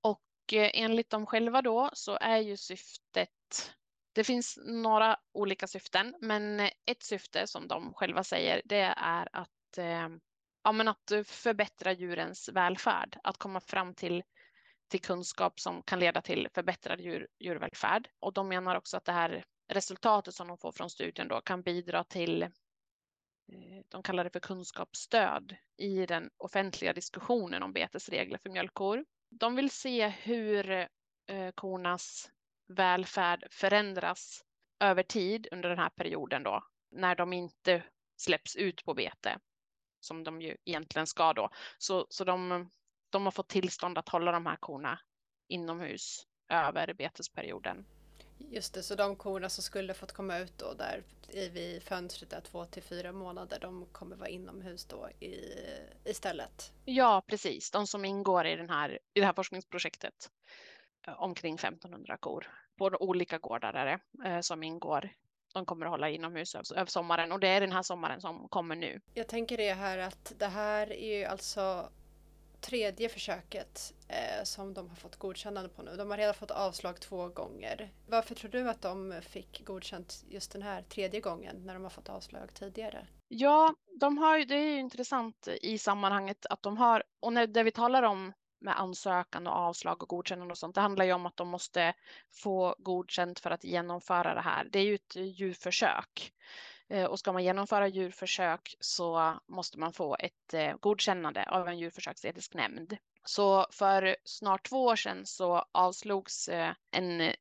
Och 0.00 0.52
eh, 0.52 0.70
enligt 0.74 1.10
dem 1.10 1.26
själva 1.26 1.62
då 1.62 1.90
så 1.92 2.18
är 2.20 2.38
ju 2.38 2.56
syftet, 2.56 3.30
det 4.12 4.24
finns 4.24 4.58
några 4.64 5.16
olika 5.32 5.66
syften, 5.66 6.14
men 6.20 6.60
eh, 6.60 6.70
ett 6.86 7.02
syfte 7.02 7.46
som 7.46 7.68
de 7.68 7.94
själva 7.94 8.24
säger 8.24 8.62
det 8.64 8.94
är 8.96 9.28
att, 9.32 9.78
eh, 9.78 10.08
ja, 10.62 10.72
men 10.72 10.88
att 10.88 11.12
förbättra 11.24 11.92
djurens 11.92 12.48
välfärd, 12.48 13.18
att 13.22 13.38
komma 13.38 13.60
fram 13.60 13.94
till 13.94 14.22
till 14.88 15.00
kunskap 15.00 15.60
som 15.60 15.82
kan 15.82 16.00
leda 16.00 16.22
till 16.22 16.48
förbättrad 16.54 17.00
djur, 17.00 17.28
djurvälfärd. 17.38 18.08
Och 18.20 18.32
de 18.32 18.48
menar 18.48 18.76
också 18.76 18.96
att 18.96 19.04
det 19.04 19.12
här 19.12 19.44
resultatet 19.68 20.34
som 20.34 20.48
de 20.48 20.58
får 20.58 20.72
från 20.72 20.90
studien 20.90 21.28
då 21.28 21.40
kan 21.40 21.62
bidra 21.62 22.04
till 22.04 22.48
Eh, 23.52 23.82
de 23.88 24.02
kallar 24.02 24.24
det 24.24 24.30
för 24.30 24.40
kunskapsstöd 24.40 25.56
i 25.76 26.06
den 26.06 26.30
offentliga 26.36 26.92
diskussionen 26.92 27.62
om 27.62 27.72
betesregler 27.72 28.38
för 28.38 28.50
mjölkkor. 28.50 29.04
De 29.30 29.56
vill 29.56 29.70
se 29.70 30.08
hur 30.08 30.70
eh, 31.26 31.50
kornas 31.54 32.30
välfärd 32.68 33.46
förändras 33.50 34.44
över 34.80 35.02
tid 35.02 35.48
under 35.50 35.68
den 35.68 35.78
här 35.78 35.88
perioden 35.90 36.42
då, 36.42 36.64
när 36.90 37.14
de 37.14 37.32
inte 37.32 37.82
släpps 38.16 38.56
ut 38.56 38.84
på 38.84 38.94
bete, 38.94 39.38
som 40.00 40.24
de 40.24 40.42
ju 40.42 40.56
egentligen 40.64 41.06
ska 41.06 41.32
då. 41.32 41.50
Så, 41.78 42.06
så 42.10 42.24
de, 42.24 42.70
de 43.10 43.24
har 43.24 43.30
fått 43.30 43.48
tillstånd 43.48 43.98
att 43.98 44.08
hålla 44.08 44.32
de 44.32 44.46
här 44.46 44.56
korna 44.56 45.00
inomhus 45.48 46.26
över 46.48 46.94
betesperioden. 46.94 47.86
Just 48.38 48.74
det, 48.74 48.82
så 48.82 48.94
de 48.94 49.16
korna 49.16 49.48
som 49.48 49.62
skulle 49.62 49.94
fått 49.94 50.12
komma 50.12 50.38
ut 50.38 50.58
då 50.58 50.72
där 50.72 51.02
vid 51.52 51.82
fönstret 51.82 52.30
där 52.30 52.40
två 52.40 52.64
till 52.64 52.82
fyra 52.82 53.12
månader, 53.12 53.58
de 53.60 53.86
kommer 53.92 54.16
vara 54.16 54.28
inomhus 54.28 54.84
då 54.84 55.08
i, 55.20 55.54
istället? 56.04 56.72
Ja, 56.84 57.22
precis. 57.26 57.70
De 57.70 57.86
som 57.86 58.04
ingår 58.04 58.46
i, 58.46 58.56
den 58.56 58.70
här, 58.70 58.98
i 59.14 59.20
det 59.20 59.26
här 59.26 59.32
forskningsprojektet. 59.32 60.30
Eh, 61.06 61.22
omkring 61.22 61.54
1500 61.54 62.16
kor 62.16 62.46
på 62.78 62.90
olika 63.00 63.38
gårdar 63.38 63.72
är 63.74 63.86
det, 63.86 64.28
eh, 64.28 64.40
som 64.40 64.62
ingår. 64.62 65.10
De 65.54 65.66
kommer 65.66 65.86
att 65.86 65.90
hålla 65.90 66.10
inomhus 66.10 66.54
över 66.54 66.86
sommaren 66.86 67.32
och 67.32 67.40
det 67.40 67.48
är 67.48 67.60
den 67.60 67.72
här 67.72 67.82
sommaren 67.82 68.20
som 68.20 68.48
kommer 68.48 68.76
nu. 68.76 69.00
Jag 69.14 69.28
tänker 69.28 69.56
det 69.56 69.72
här 69.72 69.98
att 69.98 70.32
det 70.38 70.46
här 70.46 70.92
är 70.92 71.18
ju 71.18 71.24
alltså 71.24 71.90
tredje 72.60 73.08
försöket 73.08 73.94
eh, 74.08 74.44
som 74.44 74.74
de 74.74 74.88
har 74.88 74.96
fått 74.96 75.16
godkännande 75.16 75.68
på 75.68 75.82
nu. 75.82 75.96
De 75.96 76.10
har 76.10 76.16
redan 76.16 76.34
fått 76.34 76.50
avslag 76.50 77.00
två 77.00 77.28
gånger. 77.28 77.92
Varför 78.06 78.34
tror 78.34 78.50
du 78.50 78.70
att 78.70 78.82
de 78.82 79.20
fick 79.22 79.64
godkänt 79.64 80.24
just 80.28 80.52
den 80.52 80.62
här 80.62 80.82
tredje 80.82 81.20
gången 81.20 81.56
när 81.64 81.74
de 81.74 81.82
har 81.82 81.90
fått 81.90 82.08
avslag 82.08 82.54
tidigare? 82.54 83.06
Ja, 83.28 83.74
de 84.00 84.18
har, 84.18 84.38
det 84.38 84.54
är 84.54 84.72
ju 84.72 84.78
intressant 84.78 85.48
i 85.62 85.78
sammanhanget 85.78 86.46
att 86.46 86.62
de 86.62 86.76
har, 86.76 87.02
och 87.20 87.32
när 87.32 87.46
det 87.46 87.62
vi 87.62 87.72
talar 87.72 88.02
om 88.02 88.32
med 88.60 88.80
ansökan 88.80 89.46
och 89.46 89.52
avslag 89.52 90.02
och 90.02 90.08
godkännande 90.08 90.52
och 90.52 90.58
sånt. 90.58 90.74
Det 90.74 90.80
handlar 90.80 91.04
ju 91.04 91.12
om 91.12 91.26
att 91.26 91.36
de 91.36 91.48
måste 91.48 91.94
få 92.32 92.76
godkänt 92.78 93.38
för 93.40 93.50
att 93.50 93.64
genomföra 93.64 94.34
det 94.34 94.40
här. 94.40 94.68
Det 94.72 94.78
är 94.78 94.84
ju 94.84 94.94
ett 94.94 95.16
djurförsök 95.16 96.32
Eh, 96.88 97.04
och 97.04 97.18
ska 97.18 97.32
man 97.32 97.44
genomföra 97.44 97.88
djurförsök 97.88 98.74
så 98.80 99.40
måste 99.48 99.78
man 99.78 99.92
få 99.92 100.16
ett 100.18 100.54
eh, 100.54 100.76
godkännande 100.80 101.44
av 101.44 101.68
en 101.68 101.78
djurförsöksetisk 101.78 102.54
nämnd. 102.54 102.96
Så 103.24 103.66
för 103.70 104.16
snart 104.24 104.68
två 104.68 104.84
år 104.84 104.96
sedan 104.96 105.26
så 105.26 105.64
avslogs 105.72 106.48
eh, 106.48 106.72
en 106.90 107.32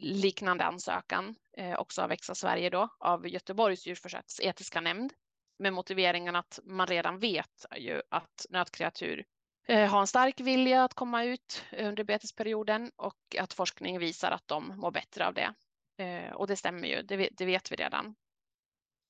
liknande 0.00 0.64
ansökan 0.64 1.34
också 1.78 2.02
av 2.02 2.08
Växa 2.08 2.34
Sverige 2.34 2.70
då 2.70 2.88
av 2.98 3.28
Göteborgs 3.28 3.86
djurförsöksetiska 3.86 4.80
nämnd 4.80 5.12
med 5.58 5.72
motiveringen 5.72 6.36
att 6.36 6.58
man 6.64 6.86
redan 6.86 7.18
vet 7.18 7.66
ju 7.76 8.02
att 8.08 8.46
nötkreatur 8.50 9.24
har 9.68 10.00
en 10.00 10.06
stark 10.06 10.40
vilja 10.40 10.84
att 10.84 10.94
komma 10.94 11.24
ut 11.24 11.64
under 11.78 12.04
betesperioden 12.04 12.90
och 12.96 13.36
att 13.40 13.52
forskning 13.52 13.98
visar 13.98 14.30
att 14.30 14.48
de 14.48 14.68
mår 14.76 14.90
bättre 14.90 15.26
av 15.26 15.34
det. 15.34 15.54
Och 16.34 16.46
det 16.46 16.56
stämmer 16.56 16.88
ju, 16.88 17.02
det 17.02 17.46
vet 17.46 17.72
vi 17.72 17.76
redan. 17.76 18.14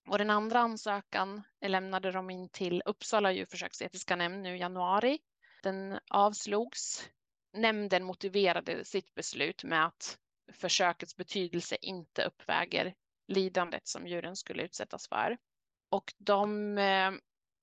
Och 0.08 0.18
den 0.18 0.30
andra 0.30 0.58
ansökan 0.58 1.42
lämnade 1.66 2.12
de 2.12 2.30
in 2.30 2.48
till 2.48 2.82
Uppsala 2.84 3.32
djurförsöksetiska 3.32 4.16
nämnd 4.16 4.42
nu 4.42 4.56
i 4.56 4.60
januari. 4.60 5.18
Den 5.62 5.98
avslogs. 6.10 7.08
Nämnden 7.52 8.04
motiverade 8.04 8.84
sitt 8.84 9.14
beslut 9.14 9.64
med 9.64 9.86
att 9.86 10.18
försökets 10.52 11.16
betydelse 11.16 11.76
inte 11.80 12.24
uppväger 12.24 12.94
lidandet 13.28 13.86
som 13.88 14.06
djuren 14.06 14.36
skulle 14.36 14.62
utsättas 14.62 15.08
för. 15.08 15.38
Och 15.90 16.14
de 16.18 16.78
eh, 16.78 17.12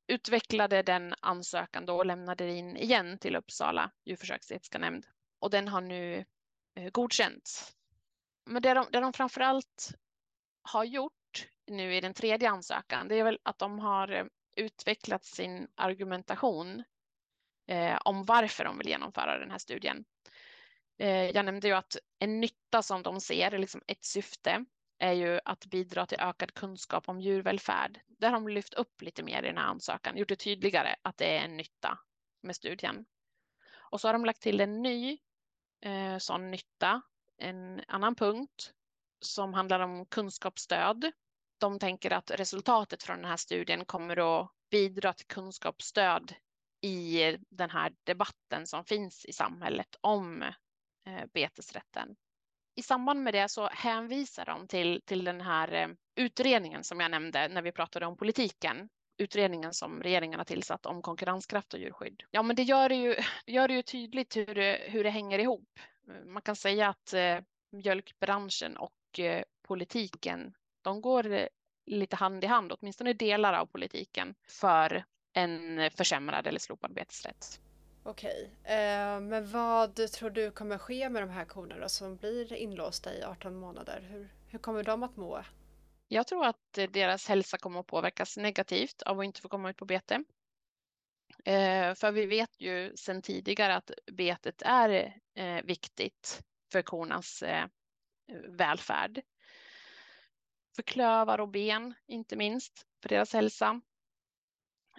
utvecklade 0.08 0.84
den 0.84 1.14
ansökan 1.20 1.86
då 1.86 1.96
och 1.96 2.06
lämnade 2.06 2.52
in 2.52 2.78
igen 2.78 3.18
till 3.18 3.36
Uppsala 3.36 3.92
djurförsöksetiska 4.06 4.78
nämnd 4.78 5.06
och 5.40 5.50
den 5.50 5.68
har 5.68 5.82
nu 5.82 6.26
eh, 6.76 6.90
godkänts. 6.90 7.76
Men 8.46 8.62
det 8.62 8.74
de, 8.74 8.88
det 8.92 9.00
de 9.00 9.14
framförallt 9.14 9.92
har 10.62 10.84
gjort 10.84 11.21
nu 11.72 11.96
i 11.96 12.02
den 12.02 12.14
tredje 12.14 12.50
ansökan, 12.50 13.08
det 13.08 13.20
är 13.20 13.24
väl 13.24 13.40
att 13.44 13.60
de 13.60 13.80
har 13.80 14.12
eh, 14.12 14.26
utvecklat 14.56 15.26
sin 15.26 15.68
argumentation 15.76 16.84
eh, 17.68 17.98
om 18.06 18.26
varför 18.26 18.64
de 18.64 18.78
vill 18.78 18.88
genomföra 18.88 19.38
den 19.38 19.52
här 19.52 19.58
studien. 19.58 20.06
Eh, 20.98 21.30
jag 21.30 21.46
nämnde 21.46 21.68
ju 21.68 21.74
att 21.74 21.98
en 22.20 22.40
nytta 22.40 22.82
som 22.82 23.04
de 23.04 23.22
ser, 23.22 23.58
liksom 23.58 23.82
ett 23.88 24.06
syfte, 24.06 24.66
är 25.00 25.14
ju 25.14 25.40
att 25.46 25.66
bidra 25.66 26.06
till 26.06 26.20
ökad 26.20 26.54
kunskap 26.54 27.10
om 27.10 27.22
djurvälfärd. 27.22 28.00
Där 28.08 28.30
har 28.30 28.34
de 28.34 28.48
lyft 28.48 28.74
upp 28.74 29.02
lite 29.02 29.24
mer 29.24 29.44
i 29.44 29.48
den 29.48 29.58
här 29.58 29.66
ansökan, 29.66 30.18
gjort 30.18 30.30
det 30.30 30.36
tydligare 30.36 30.96
att 31.02 31.18
det 31.18 31.38
är 31.38 31.46
en 31.46 31.58
nytta 31.58 32.00
med 32.42 32.56
studien. 32.56 33.06
Och 33.74 34.02
så 34.02 34.08
har 34.08 34.14
de 34.14 34.26
lagt 34.26 34.42
till 34.42 34.62
en 34.62 34.82
ny 34.82 35.18
eh, 35.82 36.18
sån 36.18 36.52
nytta, 36.52 37.02
en 37.38 37.82
annan 37.88 38.16
punkt 38.16 38.74
som 39.20 39.54
handlar 39.54 39.80
om 39.80 40.06
kunskapsstöd. 40.06 41.12
De 41.62 41.80
tänker 41.80 42.14
att 42.14 42.32
resultatet 42.32 43.04
från 43.04 43.18
den 43.18 43.30
här 43.30 43.38
studien 43.38 43.86
kommer 43.86 44.42
att 44.42 44.52
bidra 44.72 45.14
till 45.14 45.28
kunskapsstöd 45.28 46.34
i 46.82 47.38
den 47.50 47.70
här 47.70 47.94
debatten 48.04 48.68
som 48.68 48.86
finns 48.86 49.26
i 49.26 49.34
samhället 49.34 49.96
om 50.02 50.42
eh, 50.42 51.26
betesrätten 51.34 52.16
i 52.76 52.82
samband 52.82 53.24
med 53.24 53.34
det 53.34 53.50
så 53.50 53.68
hänvisar 53.68 54.46
de 54.46 54.68
till, 54.68 55.02
till 55.06 55.24
den 55.24 55.42
här 55.42 55.74
eh, 55.74 55.88
utredningen 56.16 56.84
som 56.84 57.00
jag 57.00 57.12
nämnde 57.12 57.48
när 57.48 57.62
vi 57.62 57.72
pratade 57.72 58.06
om 58.06 58.18
politiken. 58.18 58.90
Utredningen 59.18 59.74
som 59.74 60.04
regeringen 60.04 60.40
har 60.40 60.46
tillsatt 60.46 60.86
om 60.86 61.02
konkurrenskraft 61.02 61.74
och 61.74 61.80
djurskydd. 61.80 62.24
Ja, 62.32 62.44
men 62.44 62.56
det 62.56 62.64
gör 62.64 62.90
det 62.90 62.96
ju, 62.96 63.16
gör 63.46 63.68
det 63.68 63.74
ju 63.74 63.82
tydligt 63.82 64.38
hur 64.38 64.56
det, 64.56 64.82
hur 64.88 65.04
det 65.04 65.10
hänger 65.10 65.40
ihop. 65.40 65.80
Man 66.26 66.42
kan 66.42 66.56
säga 66.56 66.90
att 66.90 67.14
eh, 67.14 67.38
mjölkbranschen 67.72 68.78
och 68.78 69.20
eh, 69.20 69.44
politiken, 69.68 70.54
de 70.82 71.02
går 71.02 71.48
lite 71.86 72.16
hand 72.16 72.44
i 72.44 72.48
hand, 72.48 72.72
åtminstone 72.72 73.14
delar 73.14 73.54
av 73.54 73.66
politiken, 73.66 74.36
för 74.48 75.04
en 75.34 75.92
försämrad 75.92 76.48
eller 76.48 76.60
slopad 76.60 76.94
betesrätt. 76.94 77.60
Okej, 78.04 78.52
eh, 78.64 79.20
men 79.20 79.52
vad 79.52 80.12
tror 80.12 80.30
du 80.30 80.52
kommer 80.52 80.78
ske 80.78 81.10
med 81.10 81.24
de 81.24 81.30
här 81.30 81.46
korna 81.46 81.78
då, 81.78 81.90
som 81.90 82.18
blir 82.18 82.54
inlåsta 82.54 83.14
i 83.14 83.24
18 83.24 83.56
månader? 83.56 84.08
Hur, 84.10 84.30
hur 84.48 84.60
kommer 84.60 84.84
de 84.84 85.04
att 85.04 85.18
må? 85.18 85.44
Jag 86.08 86.28
tror 86.28 86.46
att 86.46 86.80
deras 86.90 87.28
hälsa 87.28 87.58
kommer 87.58 87.80
att 87.80 87.88
påverkas 87.88 88.38
negativt 88.38 89.02
av 89.02 89.20
att 89.20 89.26
inte 89.26 89.42
få 89.42 89.50
komma 89.50 89.70
ut 89.70 89.78
på 89.78 89.86
bete. 89.86 90.24
Eh, 91.46 91.94
för 91.96 92.12
vi 92.12 92.26
vet 92.26 92.62
ju 92.62 92.96
sedan 92.96 93.22
tidigare 93.22 93.76
att 93.76 93.92
betet 94.12 94.62
är 94.66 95.20
eh, 95.36 95.64
viktigt 95.64 96.42
för 96.72 96.82
kornas 96.82 97.42
eh, 97.42 97.66
välfärd. 98.50 99.22
För 100.76 100.84
klövar 100.84 101.40
och 101.40 101.50
ben, 101.50 101.94
inte 102.08 102.36
minst, 102.36 102.86
för 103.02 103.10
deras 103.10 103.34
hälsa. 103.34 103.82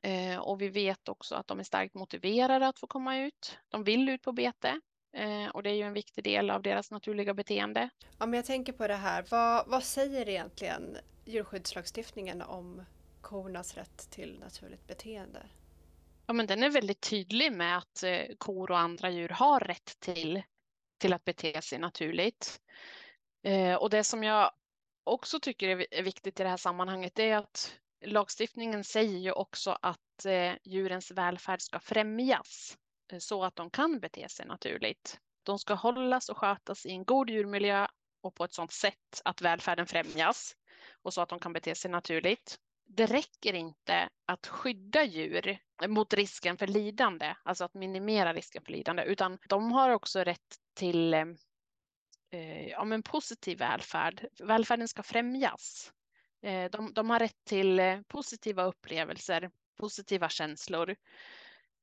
Eh, 0.02 0.38
och 0.38 0.61
vi 0.61 0.68
vet 0.68 1.08
också 1.08 1.35
att 1.35 1.46
de 1.46 1.58
är 1.58 1.64
starkt 1.64 1.94
motiverade 1.94 2.68
att 2.68 2.78
få 2.78 2.87
komma 2.87 3.18
ut. 3.18 3.58
De 3.68 3.85
vill 3.85 4.08
ut 4.08 4.22
på 4.22 4.32
bete 4.32 4.80
eh, 5.16 5.46
och 5.46 5.62
det 5.62 5.70
är 5.70 5.74
ju 5.74 5.82
en 5.82 5.92
viktig 5.92 6.24
del 6.24 6.50
av 6.50 6.62
deras 6.62 6.90
naturliga 6.90 7.35
beteende. 7.35 7.90
Ja, 8.18 8.26
men 8.26 8.32
jag 8.32 8.44
tänker 8.44 8.72
på 8.72 8.88
det 8.88 8.94
här, 8.94 9.24
vad, 9.30 9.68
vad 9.68 9.85
säger 9.85 10.28
egentligen 10.28 10.96
djurskyddslagstiftningen 11.24 12.42
om 12.42 12.82
kornas 13.20 13.74
rätt 13.74 14.11
till 14.11 14.38
naturligt 14.40 14.87
beteende? 14.87 15.46
Ja, 16.26 16.32
men 16.32 16.46
den 16.46 16.62
är 16.62 16.70
väldigt 16.70 17.00
tydlig 17.00 17.52
med 17.52 17.78
att 17.78 18.02
eh, 18.02 18.20
kor 18.38 18.70
och 18.70 18.78
andra 18.78 19.11
djur 19.11 19.28
har 19.28 19.61
rätt 19.61 20.00
till, 20.00 20.42
till 20.98 21.12
att 21.12 21.24
bete 21.24 21.62
sig 21.62 21.78
naturligt. 21.78 22.61
Eh, 23.42 23.74
och 23.74 23.90
det 23.90 24.04
som 24.04 24.24
jag 24.24 24.50
också 25.05 25.41
tycker 25.41 25.87
är 25.91 26.03
viktigt 26.03 26.41
i 26.41 26.43
det 26.43 26.49
här 26.49 26.57
sammanhanget 26.57 27.19
är 27.19 27.37
att 27.37 27.79
lagstiftningen 28.05 28.85
säger 28.85 29.19
ju 29.19 29.33
också 29.33 29.79
att 29.83 30.25
eh, 30.25 30.53
djurens 30.65 31.11
välfärd 31.11 31.62
ska 31.62 31.81
främjas 31.81 32.77
eh, 33.12 33.19
så 33.19 33.45
att 33.45 33.57
de 33.57 33.71
kan 33.71 34.01
bete 34.01 34.29
sig 34.29 34.47
naturligt. 34.47 35.21
De 35.43 35.59
ska 35.59 35.75
hållas 35.75 36.29
och 36.29 36.38
skötas 36.38 36.87
i 36.87 36.91
en 36.91 37.05
god 37.05 37.31
djurmiljö 37.31 37.87
och 38.23 38.35
på 38.35 38.45
ett 38.45 38.53
sådant 38.53 38.73
sätt 38.73 39.23
att 39.25 39.43
välfärden 39.43 39.87
främjas 39.87 40.57
och 41.03 41.15
så 41.15 41.21
att 41.21 41.29
de 41.29 41.38
kan 41.38 41.53
bete 41.53 41.75
sig 41.75 41.91
naturligt. 41.91 42.59
Det 42.87 43.07
räcker 43.07 43.53
inte 43.55 44.09
att 44.27 44.47
skydda 44.47 45.05
djur 45.05 45.59
mot 45.87 46.15
risken 46.15 46.59
för 46.59 46.67
lidande, 46.67 47.35
alltså 47.43 47.65
att 47.65 47.75
minimera 47.75 48.33
risken 48.33 48.65
för 48.65 48.73
lidande, 48.73 49.03
utan 49.03 49.38
de 49.49 49.73
har 49.73 49.91
också 49.91 50.21
rätt 50.21 50.57
till 50.75 51.15
eh, 51.15 51.25
eh, 52.33 52.68
ja, 52.68 52.85
men 52.85 53.03
positiv 53.03 53.59
välfärd. 53.59 54.27
Välfärden 54.38 54.88
ska 54.88 55.03
främjas. 55.03 55.92
Eh, 56.42 56.71
de, 56.71 56.92
de 56.95 57.11
har 57.11 57.18
rätt 57.18 57.45
till 57.45 57.79
eh, 57.79 58.01
positiva 58.09 58.64
upplevelser, 58.64 59.51
positiva 59.79 60.29
känslor. 60.29 60.97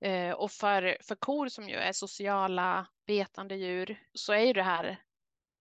Eh, 0.02 0.32
och 0.32 0.52
för, 0.52 0.98
för 1.02 1.16
kor 1.16 1.48
som 1.48 1.70
ju 1.70 1.76
är 1.76 1.92
sociala 1.92 2.88
betande 3.08 3.56
djur 3.56 4.00
så 4.14 4.34
är 4.34 4.46
ju 4.46 4.54
det 4.54 4.64
här 4.64 4.98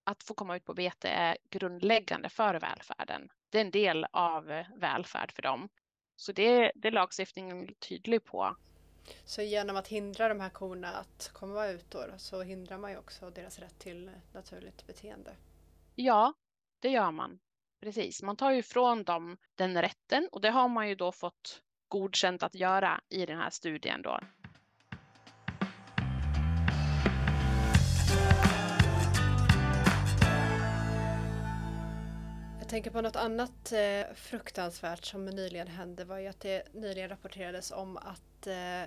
att 0.05 0.23
få 0.23 0.35
komma 0.35 0.57
ut 0.57 0.65
på 0.65 0.75
bete 0.75 1.09
är 1.09 1.37
grundläggande 1.51 2.29
för 2.29 2.55
välfärden. 2.55 3.29
Det 3.51 3.59
är 3.59 3.65
en 3.65 3.71
del 3.71 4.07
av 4.13 4.51
eh, 4.51 4.67
välfärd 4.77 5.33
för 5.33 5.43
dem. 5.43 5.69
Så 6.17 6.33
det, 6.33 6.73
det 6.75 6.89
är 6.89 6.93
lagstiftningen 6.93 7.75
tydlig 7.75 8.25
på. 8.25 8.57
Så 9.25 9.43
genom 9.43 9.77
att 9.77 9.89
hindra 9.89 10.29
de 10.29 10.41
här 10.41 10.51
korna 10.51 10.89
att 10.89 11.31
komma 11.33 11.67
ut 11.67 11.91
då, 11.91 12.05
så 12.17 12.43
hindrar 12.43 12.79
man 12.79 12.91
ju 12.91 12.99
också 12.99 13.31
deras 13.31 13.59
rätt 13.59 13.79
till 13.79 14.11
naturligt 14.33 14.87
beteende. 14.87 15.37
Ja, 15.95 16.35
det 16.81 16.89
gör 16.89 17.11
man. 17.11 17.39
Precis, 17.81 18.23
man 18.23 18.37
tar 18.37 18.51
ju 18.51 18.59
ifrån 18.59 19.05
dem 19.05 19.37
den 19.55 19.83
rätten 19.83 20.29
och 20.33 20.41
det 20.41 20.51
har 20.51 20.69
man 20.69 20.89
ju 20.89 20.95
då 20.95 21.13
fått 21.13 21.63
godkänt 21.89 22.43
att 22.43 22.55
göra 22.55 23.01
i 23.09 23.27
den 23.27 23.39
här 23.39 23.51
studien 23.51 24.03
då. 24.03 24.21
Jag 32.69 32.71
tänker 32.71 32.91
på 32.91 33.01
något 33.01 33.17
annat 33.17 33.73
eh, 33.73 34.15
fruktansvärt 34.15 35.05
som 35.05 35.27
nyligen 35.27 35.69
hände 35.69 36.05
var 36.05 36.19
ju 36.19 36.27
att 36.27 36.41
det 36.41 36.75
nyligen 36.75 37.09
rapporterades 37.09 37.71
om 37.71 37.97
att 37.97 38.47
eh, 38.47 38.83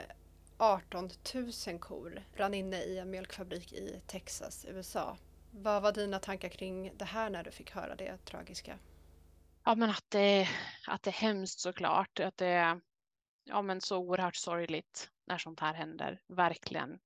18 0.58 1.10
000 1.68 1.80
kor 1.80 2.24
brann 2.36 2.54
inne 2.54 2.84
i 2.84 2.98
en 2.98 3.12
mjölkfabrik 3.12 3.74
i 3.74 4.02
Texas, 4.08 4.66
USA. 4.70 5.18
Vad 5.52 5.82
var 5.82 5.92
dina 5.92 6.20
tankar 6.20 6.50
kring 6.50 6.98
det 6.98 7.06
här 7.06 7.30
när 7.30 7.44
du 7.44 7.52
fick 7.52 7.72
höra 7.72 7.96
det 7.96 8.18
tragiska? 8.26 8.80
Ja, 9.64 9.76
men 9.76 9.90
att 9.90 10.06
det, 10.10 10.50
att 10.88 11.04
det 11.04 11.10
är 11.10 11.22
hemskt 11.22 11.60
såklart. 11.60 12.20
Att 12.20 12.38
det 12.38 12.48
är 12.48 12.82
ja, 13.44 13.62
men 13.62 13.82
så 13.82 13.98
oerhört 13.98 14.36
sorgligt 14.36 15.10
när 15.26 15.38
sånt 15.38 15.60
här 15.60 15.74
händer, 15.74 16.22
verkligen. 16.28 17.00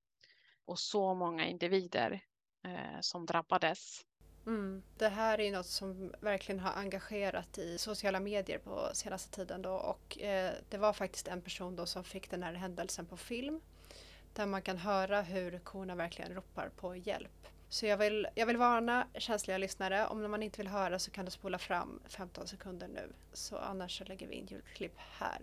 Och 0.65 0.79
så 0.79 1.13
många 1.13 1.45
individer 1.45 2.21
eh, 2.65 2.99
som 3.01 3.25
drabbades. 3.25 4.05
Mm. 4.47 4.83
Det 4.97 5.07
här 5.07 5.39
är 5.39 5.51
något 5.51 5.65
som 5.65 6.13
verkligen 6.19 6.59
har 6.59 6.73
engagerat 6.73 7.57
i 7.57 7.77
sociala 7.77 8.19
medier 8.19 8.57
på 8.57 8.89
senaste 8.93 9.35
tiden 9.35 9.61
då 9.61 9.71
och 9.71 10.21
eh, 10.21 10.53
det 10.69 10.77
var 10.77 10.93
faktiskt 10.93 11.27
en 11.27 11.41
person 11.41 11.75
då 11.75 11.85
som 11.85 12.03
fick 12.03 12.29
den 12.29 12.43
här 12.43 12.53
händelsen 12.53 13.05
på 13.05 13.17
film 13.17 13.61
där 14.33 14.45
man 14.45 14.61
kan 14.61 14.77
höra 14.77 15.21
hur 15.21 15.59
korna 15.59 15.95
verkligen 15.95 16.33
ropar 16.33 16.69
på 16.75 16.95
hjälp. 16.95 17.47
Så 17.69 17.85
jag 17.85 17.97
vill, 17.97 18.27
jag 18.35 18.45
vill 18.45 18.57
varna 18.57 19.07
känsliga 19.13 19.57
lyssnare, 19.57 20.07
om 20.07 20.31
man 20.31 20.43
inte 20.43 20.57
vill 20.57 20.67
höra 20.67 20.99
så 20.99 21.11
kan 21.11 21.25
du 21.25 21.31
spola 21.31 21.59
fram 21.59 21.99
15 22.07 22.47
sekunder 22.47 22.87
nu. 22.87 23.13
Så 23.33 23.57
annars 23.57 23.97
så 23.97 24.03
lägger 24.03 24.27
vi 24.27 24.35
in 24.35 24.45
ljudklipp 24.45 24.97
här. 24.97 25.39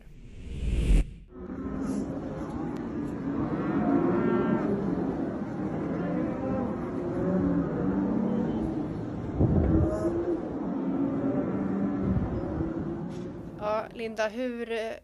Ja, 13.58 13.86
Linda, 14.02 14.28
hur 14.28 14.72
eh, 14.72 14.94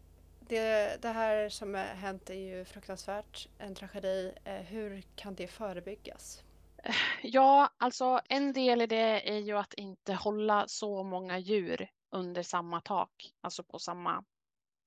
det, 0.40 1.02
det 1.02 1.08
här 1.08 1.48
som 1.48 1.74
har 1.74 1.82
hänt 1.82 2.30
är 2.30 2.34
ju 2.34 2.64
fruktansvärt, 2.64 3.48
en 3.58 3.74
tragedi. 3.74 4.32
Eh, 4.44 4.54
hur 4.54 5.02
kan 5.16 5.34
det 5.34 5.46
förebyggas? 5.46 6.42
Eh, 6.84 6.94
ja, 7.22 7.70
alltså 7.76 8.20
en 8.28 8.52
del 8.52 8.82
i 8.82 8.86
det 8.86 9.30
är 9.30 9.38
ju 9.38 9.58
att 9.58 9.74
inte 9.74 10.14
hålla 10.14 10.68
så 10.68 11.02
många 11.02 11.38
djur 11.38 11.88
under 12.10 12.42
samma 12.42 12.80
tak, 12.80 13.10
alltså 13.40 13.62
på 13.62 13.78
samma 13.78 14.24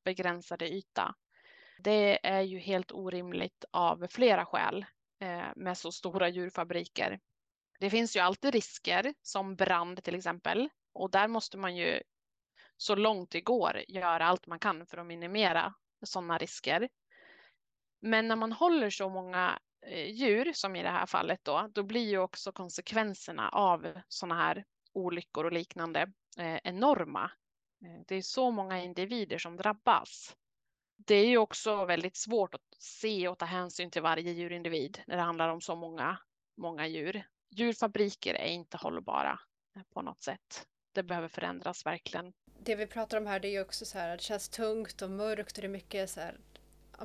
begränsade 0.05 0.73
yta. 0.73 1.15
Det 1.79 2.27
är 2.27 2.41
ju 2.41 2.59
helt 2.59 2.91
orimligt 2.91 3.65
av 3.71 4.07
flera 4.09 4.45
skäl 4.45 4.85
med 5.55 5.77
så 5.77 5.91
stora 5.91 6.29
djurfabriker. 6.29 7.19
Det 7.79 7.89
finns 7.89 8.15
ju 8.15 8.19
alltid 8.19 8.53
risker 8.53 9.13
som 9.21 9.55
brand 9.55 10.03
till 10.03 10.15
exempel 10.15 10.69
och 10.93 11.11
där 11.11 11.27
måste 11.27 11.57
man 11.57 11.75
ju 11.75 12.01
så 12.81 12.95
långt 12.95 13.31
det 13.31 13.41
går 13.41 13.81
göra 13.87 14.25
allt 14.25 14.47
man 14.47 14.59
kan 14.59 14.85
för 14.85 14.97
att 14.97 15.05
minimera 15.05 15.73
sådana 16.05 16.37
risker. 16.37 16.89
Men 18.01 18.27
när 18.27 18.35
man 18.35 18.51
håller 18.51 18.89
så 18.89 19.09
många 19.09 19.59
eh, 19.85 20.11
djur 20.11 20.53
som 20.53 20.75
i 20.75 20.83
det 20.83 20.89
här 20.89 21.05
fallet 21.05 21.39
då, 21.43 21.69
då 21.73 21.83
blir 21.83 22.09
ju 22.09 22.17
också 22.17 22.51
konsekvenserna 22.51 23.49
av 23.49 24.01
sådana 24.07 24.35
här 24.35 24.65
olyckor 24.93 25.45
och 25.45 25.51
liknande 25.51 26.11
eh, 26.37 26.59
enorma. 26.63 27.31
Eh, 27.85 28.01
det 28.07 28.15
är 28.15 28.21
så 28.21 28.51
många 28.51 28.83
individer 28.83 29.37
som 29.37 29.57
drabbas. 29.57 30.35
Det 30.97 31.15
är 31.15 31.27
ju 31.27 31.37
också 31.37 31.85
väldigt 31.85 32.17
svårt 32.17 32.55
att 32.55 32.75
se 32.79 33.27
och 33.27 33.37
ta 33.37 33.45
hänsyn 33.45 33.91
till 33.91 34.01
varje 34.01 34.31
djurindivid 34.31 35.01
när 35.07 35.15
det 35.15 35.23
handlar 35.23 35.49
om 35.49 35.61
så 35.61 35.75
många, 35.75 36.17
många 36.57 36.87
djur. 36.87 37.23
Djurfabriker 37.49 38.33
är 38.33 38.49
inte 38.49 38.77
hållbara 38.77 39.39
eh, 39.75 39.81
på 39.93 40.01
något 40.01 40.21
sätt. 40.21 40.67
Det 40.93 41.03
behöver 41.03 41.27
förändras 41.27 41.85
verkligen 41.85 42.33
det 42.63 42.75
vi 42.75 42.87
pratar 42.87 43.17
om 43.17 43.27
här 43.27 43.39
det 43.39 43.47
är 43.47 43.51
ju 43.51 43.61
också 43.61 43.85
så 43.85 43.97
här, 43.97 44.17
det 44.17 44.23
känns 44.23 44.49
tungt 44.49 45.01
och 45.01 45.11
mörkt 45.11 45.57
och 45.57 45.61
det 45.61 45.67
är 45.67 45.69
mycket 45.69 46.09
så 46.09 46.19
här, 46.19 46.37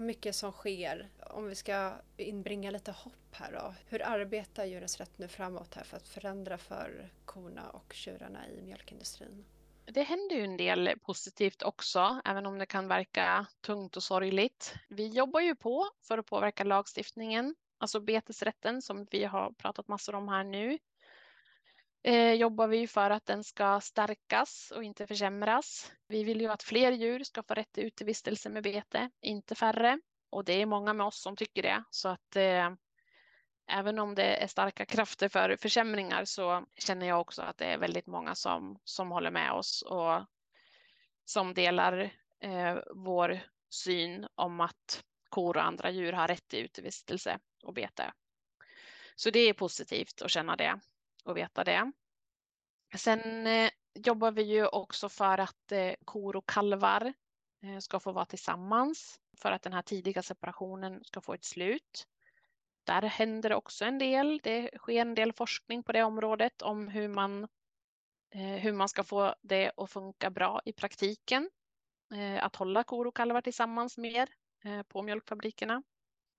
mycket 0.00 0.34
som 0.34 0.52
sker. 0.52 1.08
Om 1.30 1.48
vi 1.48 1.54
ska 1.54 1.92
inbringa 2.16 2.70
lite 2.70 2.92
hopp 2.92 3.12
här 3.32 3.52
då. 3.52 3.74
Hur 3.86 4.06
arbetar 4.06 4.64
Djurens 4.64 5.00
Rätt 5.00 5.18
nu 5.18 5.28
framåt 5.28 5.74
här 5.74 5.84
för 5.84 5.96
att 5.96 6.08
förändra 6.08 6.58
för 6.58 7.10
korna 7.24 7.70
och 7.70 7.92
tjurarna 7.92 8.48
i 8.48 8.62
mjölkindustrin? 8.62 9.44
Det 9.84 10.02
händer 10.02 10.36
ju 10.36 10.44
en 10.44 10.56
del 10.56 10.98
positivt 11.02 11.62
också, 11.62 12.20
även 12.24 12.46
om 12.46 12.58
det 12.58 12.66
kan 12.66 12.88
verka 12.88 13.46
tungt 13.60 13.96
och 13.96 14.02
sorgligt. 14.02 14.74
Vi 14.88 15.08
jobbar 15.08 15.40
ju 15.40 15.56
på 15.56 15.88
för 16.02 16.18
att 16.18 16.26
påverka 16.26 16.64
lagstiftningen, 16.64 17.54
alltså 17.78 18.00
betesrätten 18.00 18.82
som 18.82 19.06
vi 19.10 19.24
har 19.24 19.52
pratat 19.52 19.88
massor 19.88 20.14
om 20.14 20.28
här 20.28 20.44
nu 20.44 20.78
eh, 22.06 22.32
jobbar 22.32 22.68
vi 22.68 22.86
för 22.86 23.10
att 23.10 23.26
den 23.26 23.44
ska 23.44 23.80
stärkas 23.80 24.72
och 24.76 24.84
inte 24.84 25.06
försämras. 25.06 25.92
Vi 26.08 26.24
vill 26.24 26.40
ju 26.40 26.48
att 26.48 26.62
fler 26.62 26.92
djur 26.92 27.24
ska 27.24 27.42
få 27.42 27.54
rätt 27.54 27.72
till 27.72 27.84
utevistelse 27.84 28.48
med 28.48 28.62
bete, 28.62 29.10
inte 29.20 29.54
färre. 29.54 30.00
Och 30.30 30.44
det 30.44 30.62
är 30.62 30.66
många 30.66 30.92
med 30.92 31.06
oss 31.06 31.22
som 31.22 31.36
tycker 31.36 31.62
det. 31.62 31.84
Så 31.90 32.08
att 32.08 32.36
eh, 32.36 32.70
även 33.70 33.98
om 33.98 34.14
det 34.14 34.42
är 34.42 34.46
starka 34.46 34.86
krafter 34.86 35.28
för 35.28 35.56
försämringar 35.56 36.24
så 36.24 36.66
känner 36.78 37.06
jag 37.06 37.20
också 37.20 37.42
att 37.42 37.58
det 37.58 37.66
är 37.66 37.78
väldigt 37.78 38.06
många 38.06 38.34
som, 38.34 38.78
som 38.84 39.10
håller 39.10 39.30
med 39.30 39.52
oss 39.52 39.82
och 39.82 40.24
som 41.24 41.54
delar 41.54 42.12
eh, 42.40 42.78
vår 42.94 43.40
syn 43.70 44.26
om 44.34 44.60
att 44.60 45.04
kor 45.28 45.56
och 45.56 45.64
andra 45.64 45.90
djur 45.90 46.12
har 46.12 46.28
rätt 46.28 46.48
till 46.48 46.64
utevistelse 46.64 47.38
och 47.62 47.74
bete. 47.74 48.12
Så 49.16 49.30
det 49.30 49.40
är 49.40 49.52
positivt 49.52 50.22
att 50.22 50.30
känna 50.30 50.56
det 50.56 50.80
och 51.26 51.36
veta 51.36 51.64
det. 51.64 51.92
Sen 52.94 53.46
eh, 53.46 53.70
jobbar 53.94 54.32
vi 54.32 54.42
ju 54.42 54.66
också 54.66 55.08
för 55.08 55.38
att 55.38 55.72
eh, 55.72 55.94
kor 56.04 56.36
och 56.36 56.48
kalvar 56.48 57.12
eh, 57.62 57.78
ska 57.78 58.00
få 58.00 58.12
vara 58.12 58.24
tillsammans 58.24 59.20
för 59.36 59.52
att 59.52 59.62
den 59.62 59.72
här 59.72 59.82
tidiga 59.82 60.22
separationen 60.22 61.04
ska 61.04 61.20
få 61.20 61.34
ett 61.34 61.44
slut. 61.44 62.06
Där 62.84 63.02
händer 63.02 63.48
det 63.48 63.56
också 63.56 63.84
en 63.84 63.98
del. 63.98 64.40
Det 64.42 64.70
sker 64.78 65.00
en 65.00 65.14
del 65.14 65.32
forskning 65.32 65.82
på 65.82 65.92
det 65.92 66.02
området 66.02 66.62
om 66.62 66.88
hur 66.88 67.08
man, 67.08 67.48
hur 68.60 68.72
man 68.72 68.88
ska 68.88 69.04
få 69.04 69.34
det 69.42 69.72
att 69.76 69.90
funka 69.90 70.30
bra 70.30 70.60
i 70.64 70.72
praktiken. 70.72 71.50
Att 72.40 72.56
hålla 72.56 72.84
kor 72.84 73.06
och 73.06 73.16
kalvar 73.16 73.40
tillsammans 73.40 73.98
mer 73.98 74.28
på 74.88 75.02
mjölkfabrikerna. 75.02 75.82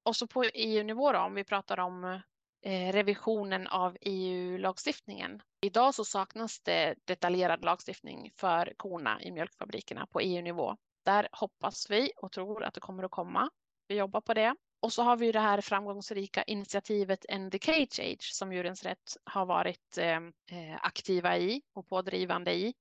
Och 0.03 0.15
så 0.15 0.27
på 0.27 0.43
EU-nivå 0.43 1.11
då, 1.11 1.19
om 1.19 1.33
vi 1.33 1.43
pratar 1.43 1.79
om 1.79 2.21
Eh, 2.61 2.91
revisionen 2.93 3.67
av 3.67 3.97
EU-lagstiftningen. 4.01 5.41
Idag 5.61 5.95
så 5.95 6.05
saknas 6.05 6.59
det 6.59 6.95
detaljerad 7.05 7.65
lagstiftning 7.65 8.31
för 8.35 8.73
korna 8.77 9.21
i 9.21 9.31
mjölkfabrikerna 9.31 10.07
på 10.07 10.19
EU-nivå. 10.19 10.77
Där 11.05 11.27
hoppas 11.31 11.89
vi 11.89 12.11
och 12.17 12.31
tror 12.31 12.63
att 12.63 12.73
det 12.73 12.79
kommer 12.79 13.03
att 13.03 13.11
komma. 13.11 13.49
Vi 13.87 13.95
jobbar 13.95 14.21
på 14.21 14.33
det. 14.33 14.55
Och 14.79 14.93
så 14.93 15.03
har 15.03 15.17
vi 15.17 15.31
det 15.31 15.39
här 15.39 15.61
framgångsrika 15.61 16.43
initiativet 16.43 17.25
End 17.29 17.51
the 17.51 17.59
Cage 17.59 17.99
Age 17.99 18.33
som 18.33 18.53
Djurens 18.53 18.83
Rätt 18.83 19.17
har 19.23 19.45
varit 19.45 19.97
eh, 19.97 20.17
eh, 20.51 20.77
aktiva 20.81 21.37
i 21.37 21.61
och 21.73 21.87
pådrivande 21.87 22.53
i. 22.53 22.73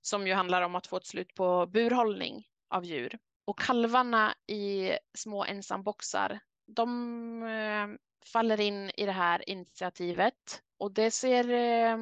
Som 0.00 0.26
ju 0.26 0.34
handlar 0.34 0.62
om 0.62 0.74
att 0.74 0.86
få 0.86 0.96
ett 0.96 1.06
slut 1.06 1.34
på 1.34 1.66
burhållning 1.66 2.46
av 2.70 2.84
djur. 2.84 3.18
Och 3.44 3.58
kalvarna 3.58 4.34
i 4.46 4.92
små 5.18 5.44
ensamboxar, 5.44 6.40
de 6.66 7.42
eh, 7.42 8.11
faller 8.24 8.60
in 8.60 8.90
i 8.96 9.06
det 9.06 9.12
här 9.12 9.48
initiativet 9.48 10.62
och 10.78 10.92
det 10.92 11.10
ser, 11.10 11.50
eh, 11.50 11.98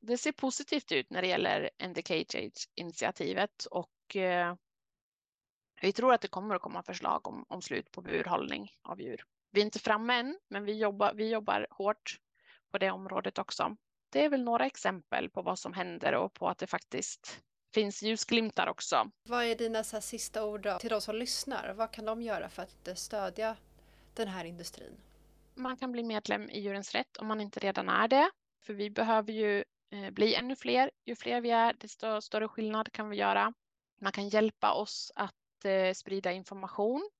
det 0.00 0.18
ser 0.18 0.32
positivt 0.32 0.92
ut 0.92 1.10
när 1.10 1.22
det 1.22 1.28
gäller 1.28 1.70
End 1.78 1.98
initiativet 2.74 3.64
och 3.64 4.16
eh, 4.16 4.54
vi 5.80 5.92
tror 5.92 6.14
att 6.14 6.20
det 6.20 6.28
kommer 6.28 6.54
att 6.54 6.62
komma 6.62 6.82
förslag 6.82 7.28
om, 7.28 7.44
om 7.48 7.62
slut 7.62 7.90
på 7.90 8.02
burhållning 8.02 8.70
av 8.82 9.00
djur. 9.00 9.24
Vi 9.50 9.60
är 9.60 9.64
inte 9.64 9.78
framme 9.78 10.14
än, 10.14 10.38
men 10.48 10.64
vi 10.64 10.72
jobbar, 10.72 11.14
vi 11.14 11.30
jobbar 11.30 11.66
hårt 11.70 12.20
på 12.72 12.78
det 12.78 12.90
området 12.90 13.38
också. 13.38 13.76
Det 14.10 14.24
är 14.24 14.28
väl 14.28 14.42
några 14.42 14.66
exempel 14.66 15.30
på 15.30 15.42
vad 15.42 15.58
som 15.58 15.72
händer 15.72 16.14
och 16.14 16.34
på 16.34 16.48
att 16.48 16.58
det 16.58 16.66
faktiskt 16.66 17.40
finns 17.74 18.02
ljusglimtar 18.02 18.66
också. 18.66 19.10
Vad 19.28 19.44
är 19.44 19.54
dina 19.54 19.84
så 19.84 20.00
sista 20.00 20.44
ord 20.44 20.62
då, 20.62 20.78
till 20.78 20.90
de 20.90 21.00
som 21.00 21.16
lyssnar? 21.16 21.74
Vad 21.74 21.92
kan 21.92 22.04
de 22.04 22.22
göra 22.22 22.48
för 22.48 22.62
att 22.62 22.98
stödja 22.98 23.56
den 24.14 24.28
här 24.28 24.44
industrin? 24.44 24.96
Man 25.56 25.76
kan 25.76 25.92
bli 25.92 26.02
medlem 26.02 26.50
i 26.50 26.60
Djurens 26.60 26.94
Rätt 26.94 27.16
om 27.16 27.26
man 27.26 27.40
inte 27.40 27.60
redan 27.60 27.88
är 27.88 28.08
det. 28.08 28.30
För 28.66 28.74
vi 28.74 28.90
behöver 28.90 29.32
ju 29.32 29.64
eh, 29.90 30.10
bli 30.10 30.34
ännu 30.34 30.56
fler. 30.56 30.90
Ju 31.04 31.16
fler 31.16 31.40
vi 31.40 31.50
är, 31.50 31.74
desto 31.78 32.20
större 32.20 32.48
skillnad 32.48 32.92
kan 32.92 33.10
vi 33.10 33.16
göra. 33.16 33.52
Man 34.00 34.12
kan 34.12 34.28
hjälpa 34.28 34.72
oss 34.72 35.12
att 35.14 35.64
eh, 35.64 35.92
sprida 35.92 36.32
information 36.32 37.10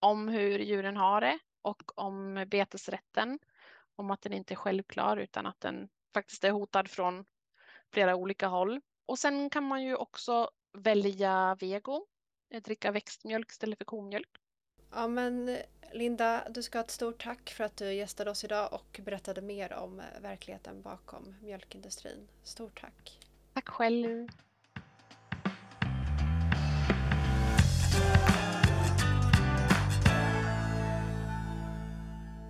om 0.00 0.28
hur 0.28 0.58
djuren 0.58 0.96
har 0.96 1.20
det 1.20 1.38
och 1.62 1.98
om 1.98 2.44
betesrätten. 2.48 3.38
Om 3.96 4.10
att 4.10 4.22
den 4.22 4.32
inte 4.32 4.54
är 4.54 4.56
självklar 4.56 5.16
utan 5.16 5.46
att 5.46 5.60
den 5.60 5.88
faktiskt 6.14 6.44
är 6.44 6.50
hotad 6.50 6.90
från 6.90 7.24
flera 7.92 8.16
olika 8.16 8.46
håll. 8.46 8.80
Och 9.06 9.18
sen 9.18 9.50
kan 9.50 9.64
man 9.64 9.82
ju 9.82 9.94
också 9.94 10.50
välja 10.72 11.56
vego, 11.60 12.06
eh, 12.50 12.62
dricka 12.62 12.90
växtmjölk 12.90 13.50
istället 13.50 13.78
för 13.78 13.84
komjölk. 13.84 14.30
Ja 14.90 15.08
men 15.08 15.58
Linda, 15.92 16.48
du 16.50 16.62
ska 16.62 16.78
ha 16.78 16.84
ett 16.84 16.90
stort 16.90 17.22
tack 17.22 17.50
för 17.50 17.64
att 17.64 17.76
du 17.76 17.92
gästade 17.92 18.30
oss 18.30 18.44
idag 18.44 18.72
och 18.72 19.00
berättade 19.04 19.42
mer 19.42 19.72
om 19.72 20.00
eh, 20.00 20.20
verkligheten 20.20 20.82
bakom 20.82 21.34
mjölkindustrin. 21.42 22.28
Stort 22.42 22.80
tack! 22.80 23.20
Tack 23.54 23.68
själv! 23.68 24.28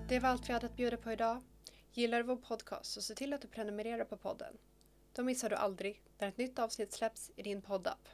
Det 0.09 0.19
var 0.19 0.29
allt 0.29 0.49
vi 0.49 0.53
hade 0.53 0.67
att 0.67 0.77
bjuda 0.77 0.97
på 0.97 1.13
idag. 1.13 1.43
Gillar 1.93 2.19
du 2.19 2.25
vår 2.25 2.37
podcast 2.37 2.93
så 2.93 3.03
se 3.03 3.15
till 3.15 3.33
att 3.33 3.43
du 3.43 3.49
prenumererar 3.49 4.05
på 4.05 4.17
podden. 4.17 4.57
Då 5.13 5.23
missar 5.23 5.51
du 5.51 5.57
aldrig 5.57 6.03
när 6.19 6.29
ett 6.29 6.39
nytt 6.39 6.59
avsnitt 6.59 6.93
släpps 6.93 7.31
i 7.37 7.43
din 7.43 7.63
poddapp. 7.63 8.09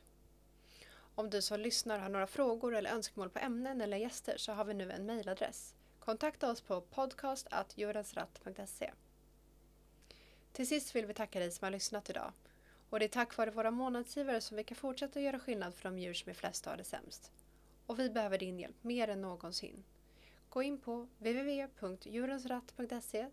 Om 1.17 1.31
du 1.31 1.43
som 1.43 1.61
lyssnar 1.61 1.99
har 1.99 2.09
några 2.09 2.27
frågor 2.27 2.75
eller 2.75 2.91
önskemål 2.91 3.31
på 3.31 3.39
ämnen 3.39 3.81
eller 3.81 3.97
gäster 3.97 4.37
så 4.37 4.53
har 4.53 4.65
vi 4.65 4.75
nu 4.75 4.91
en 4.91 5.07
mejladress. 5.07 5.75
Kontakta 5.99 6.51
oss 6.51 6.61
på 6.61 6.81
podcast.djurensratt.se 6.81 8.93
Till 10.53 10.69
sist 10.69 10.97
vill 10.97 11.07
vi 11.07 11.15
tacka 11.15 11.39
dig 11.39 11.51
som 11.51 11.65
har 11.65 11.71
lyssnat 11.71 12.11
idag. 12.11 12.33
Och 12.91 12.99
det 12.99 13.05
är 13.05 13.09
tack 13.09 13.37
vare 13.37 13.51
våra 13.51 13.71
månadsgivare 13.71 14.41
som 14.41 14.57
vi 14.57 14.65
kan 14.65 14.77
fortsätta 14.77 15.21
göra 15.21 15.39
skillnad 15.39 15.75
för 15.75 15.89
de 15.89 15.99
djur 15.99 16.15
som 16.15 16.31
är 16.31 16.35
flest 16.35 16.67
har 16.67 16.77
det 16.77 16.85
sämst. 16.85 17.33
Och 17.87 17.99
vi 17.99 18.11
behöver 18.11 18.39
din 18.39 18.59
hjälp 18.59 18.85
mer 18.85 19.09
än 19.09 19.23
någonsin. 19.23 19.85
Gå 20.49 20.63
in 20.63 20.79
på 20.79 21.09
www.djurensratt.se 21.19 23.27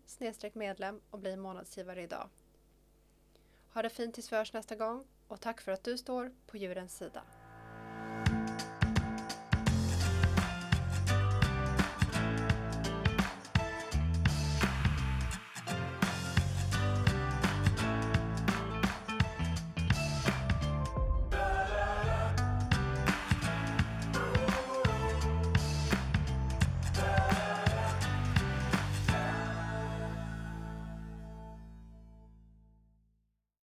medlem 0.52 1.00
och 1.10 1.18
bli 1.18 1.36
månadsgivare 1.36 2.02
idag. 2.02 2.28
Ha 3.72 3.82
det 3.82 3.90
fint 3.90 4.14
tills 4.14 4.32
vi 4.32 4.36
hörs 4.36 4.52
nästa 4.52 4.76
gång 4.76 5.04
och 5.28 5.40
tack 5.40 5.60
för 5.60 5.72
att 5.72 5.84
du 5.84 5.98
står 5.98 6.32
på 6.46 6.56
djurens 6.56 6.96
sida. 6.96 7.22